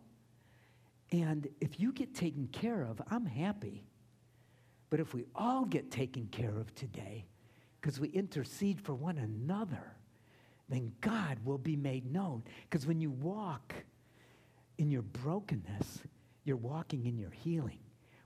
And 1.10 1.48
if 1.60 1.80
you 1.80 1.92
get 1.92 2.14
taken 2.14 2.48
care 2.48 2.82
of, 2.82 3.00
I'm 3.10 3.26
happy. 3.26 3.84
But 4.90 5.00
if 5.00 5.14
we 5.14 5.24
all 5.34 5.64
get 5.64 5.90
taken 5.90 6.28
care 6.30 6.56
of 6.58 6.74
today, 6.74 7.26
because 7.80 8.00
we 8.00 8.08
intercede 8.08 8.80
for 8.80 8.94
one 8.94 9.18
another, 9.18 9.96
then 10.68 10.92
God 11.00 11.38
will 11.44 11.58
be 11.58 11.76
made 11.76 12.10
known. 12.10 12.42
Because 12.68 12.86
when 12.86 13.00
you 13.00 13.10
walk 13.10 13.74
in 14.76 14.90
your 14.90 15.02
brokenness, 15.02 16.02
you're 16.48 16.56
walking 16.56 17.04
in 17.04 17.18
your 17.18 17.30
healing. 17.30 17.78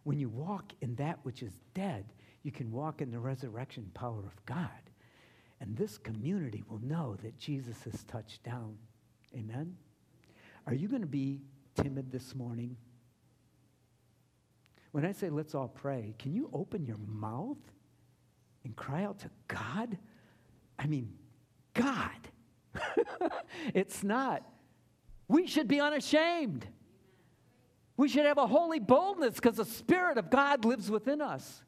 When 0.04 0.18
you 0.18 0.28
walk 0.28 0.72
in 0.80 0.94
that 0.94 1.18
which 1.24 1.42
is 1.42 1.60
dead, 1.74 2.06
you 2.42 2.52
can 2.52 2.70
walk 2.70 3.02
in 3.02 3.10
the 3.10 3.18
resurrection 3.18 3.90
power 3.94 4.20
of 4.20 4.46
God. 4.46 4.70
And 5.60 5.76
this 5.76 5.98
community 5.98 6.64
will 6.68 6.80
know 6.80 7.16
that 7.22 7.38
Jesus 7.38 7.82
has 7.84 8.02
touched 8.04 8.42
down. 8.42 8.76
Amen? 9.34 9.76
Are 10.66 10.74
you 10.74 10.88
going 10.88 11.02
to 11.02 11.06
be 11.06 11.40
timid 11.74 12.10
this 12.10 12.34
morning? 12.34 12.76
When 14.92 15.04
I 15.04 15.12
say 15.12 15.30
let's 15.30 15.54
all 15.54 15.68
pray, 15.68 16.14
can 16.18 16.32
you 16.32 16.50
open 16.52 16.84
your 16.84 16.98
mouth 17.06 17.58
and 18.64 18.76
cry 18.76 19.04
out 19.04 19.18
to 19.20 19.30
God? 19.48 19.98
I 20.78 20.86
mean, 20.86 21.12
God. 21.74 22.10
it's 23.74 24.02
not. 24.02 24.42
We 25.28 25.46
should 25.46 25.68
be 25.68 25.80
unashamed. 25.80 26.66
We 27.96 28.08
should 28.08 28.24
have 28.24 28.38
a 28.38 28.46
holy 28.46 28.80
boldness 28.80 29.34
because 29.34 29.56
the 29.56 29.64
Spirit 29.64 30.18
of 30.18 30.30
God 30.30 30.64
lives 30.64 30.90
within 30.90 31.20
us. 31.20 31.62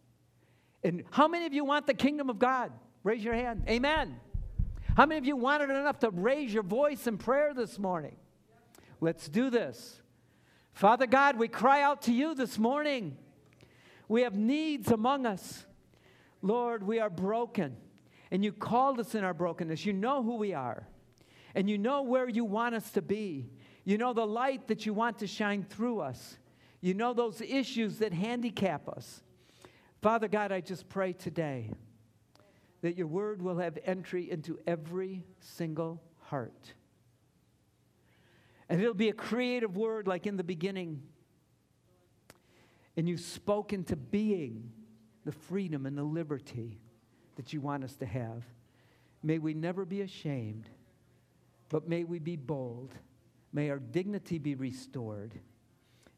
And 0.83 1.05
how 1.11 1.29
many 1.29 1.47
of 1.47 1.53
you 1.53 1.65
want 1.65 1.87
the 1.87 1.95
kingdom 1.95 2.31
of 2.31 2.39
God? 2.39 2.73
Raise 3.03 3.23
your 3.23 3.35
hand. 3.35 3.65
Amen. 3.69 4.21
How 4.97 5.07
many 5.07 5.19
of 5.19 5.25
you 5.25 5.37
wanted 5.37 5.71
enough 5.71 5.99
to 6.01 6.11
raise 6.11 6.53
your 6.53 6.63
voice 6.63 7.07
in 7.07 7.19
prayer 7.19 7.53
this 7.53 7.79
morning? 7.79 8.17
Let's 9.01 9.29
do 9.29 9.51
this. 9.51 10.01
Father 10.73 11.07
God, 11.07 11.39
we 11.39 11.49
cry 11.49 11.83
out 11.83 12.03
to 12.03 12.13
you 12.13 12.35
this 12.35 12.59
morning. 12.59 13.17
We 14.09 14.23
have 14.23 14.35
needs 14.35 14.91
among 14.91 15.27
us. 15.27 15.65
Lord, 16.43 16.83
we 16.83 16.99
are 16.99 17.11
broken, 17.11 17.77
and 18.31 18.45
you 18.45 18.53
called 18.53 19.01
us 19.01 19.15
in 19.15 19.25
our 19.25 19.35
brokenness. 19.35 19.87
You 19.87 19.93
know 19.93 20.23
who 20.23 20.37
we 20.37 20.53
are, 20.53 20.87
and 21.55 21.71
you 21.71 21.79
know 21.79 22.03
where 22.03 22.29
you 22.29 22.45
want 22.45 22.75
us 22.75 22.91
to 22.93 23.03
be. 23.03 23.51
You 23.85 23.99
know 23.99 24.13
the 24.13 24.27
light 24.27 24.69
that 24.69 24.87
you 24.87 24.95
want 24.95 25.19
to 25.19 25.27
shine 25.27 25.63
through 25.63 26.01
us. 26.01 26.39
You 26.81 26.95
know 26.95 27.13
those 27.13 27.41
issues 27.41 27.99
that 27.99 28.13
handicap 28.13 28.89
us. 28.89 29.23
Father 30.03 30.29
God, 30.29 30.53
I 30.53 30.61
just 30.61 30.89
pray 30.89 31.13
today 31.13 31.71
that 32.83 32.97
your 32.97 33.07
word 33.07 33.41
will 33.41 33.59
have 33.59 33.79
entry 33.85 34.31
into 34.31 34.59
every 34.67 35.25
single 35.41 36.03
heart. 36.21 36.75
And 38.69 38.81
it'll 38.81 38.95
be 38.95 39.09
a 39.09 39.15
creative 39.15 39.77
word 39.77 40.07
like 40.07 40.27
in 40.27 40.37
the 40.37 40.45
beginning. 40.45 41.03
And 42.97 43.09
you've 43.09 43.21
spoken 43.21 43.85
to 43.85 43.97
being 43.97 44.73
the 45.25 45.33
freedom 45.33 45.87
and 45.87 45.97
the 45.97 46.05
liberty 46.05 46.79
that 47.37 47.53
you 47.53 47.61
want 47.61 47.85
us 47.85 47.95
to 47.97 48.07
have. 48.07 48.45
May 49.23 49.39
we 49.39 49.55
never 49.55 49.85
be 49.85 50.03
ashamed, 50.03 50.69
but 51.71 51.89
may 51.89 52.05
we 52.05 52.19
be 52.19 52.37
bold. 52.37 52.95
May 53.55 53.71
our 53.71 53.79
dignity 53.79 54.39
be 54.39 54.57
restored. 54.57 55.33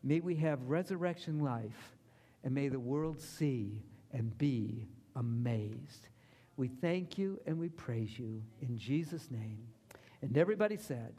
May 0.03 0.21
we 0.21 0.37
have 0.37 0.63
resurrection 0.63 1.41
life, 1.41 1.95
and 2.43 2.55
may 2.55 2.69
the 2.69 2.81
world 2.81 3.21
see 3.21 3.83
and 4.11 4.37
be 4.39 4.89
amazed. 5.17 6.09
We 6.57 6.69
thank 6.69 7.19
you 7.19 7.39
and 7.47 7.59
we 7.59 7.69
praise 7.69 8.19
you 8.19 8.43
in 8.63 8.79
Jesus' 8.79 9.31
name. 9.31 9.59
And 10.23 10.39
everybody 10.39 10.79
said, 10.79 11.13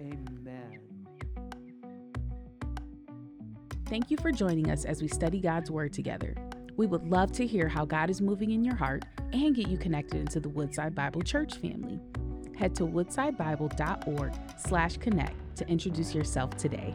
Amen. 0.00 0.80
Thank 3.88 4.10
you 4.10 4.16
for 4.16 4.32
joining 4.32 4.70
us 4.70 4.86
as 4.86 5.02
we 5.02 5.08
study 5.08 5.40
God's 5.40 5.70
Word 5.70 5.92
together. 5.92 6.34
We 6.78 6.86
would 6.86 7.04
love 7.04 7.32
to 7.32 7.46
hear 7.46 7.68
how 7.68 7.84
God 7.84 8.08
is 8.08 8.22
moving 8.22 8.52
in 8.52 8.64
your 8.64 8.74
heart 8.74 9.04
and 9.34 9.54
get 9.54 9.68
you 9.68 9.76
connected 9.76 10.20
into 10.20 10.40
the 10.40 10.48
Woodside 10.48 10.94
Bible 10.94 11.22
Church 11.22 11.56
family. 11.56 12.00
Head 12.56 12.74
to 12.76 12.84
woodsidebible.org 12.84 14.32
slash 14.58 14.96
connect 14.96 15.56
to 15.56 15.68
introduce 15.68 16.14
yourself 16.14 16.56
today. 16.56 16.94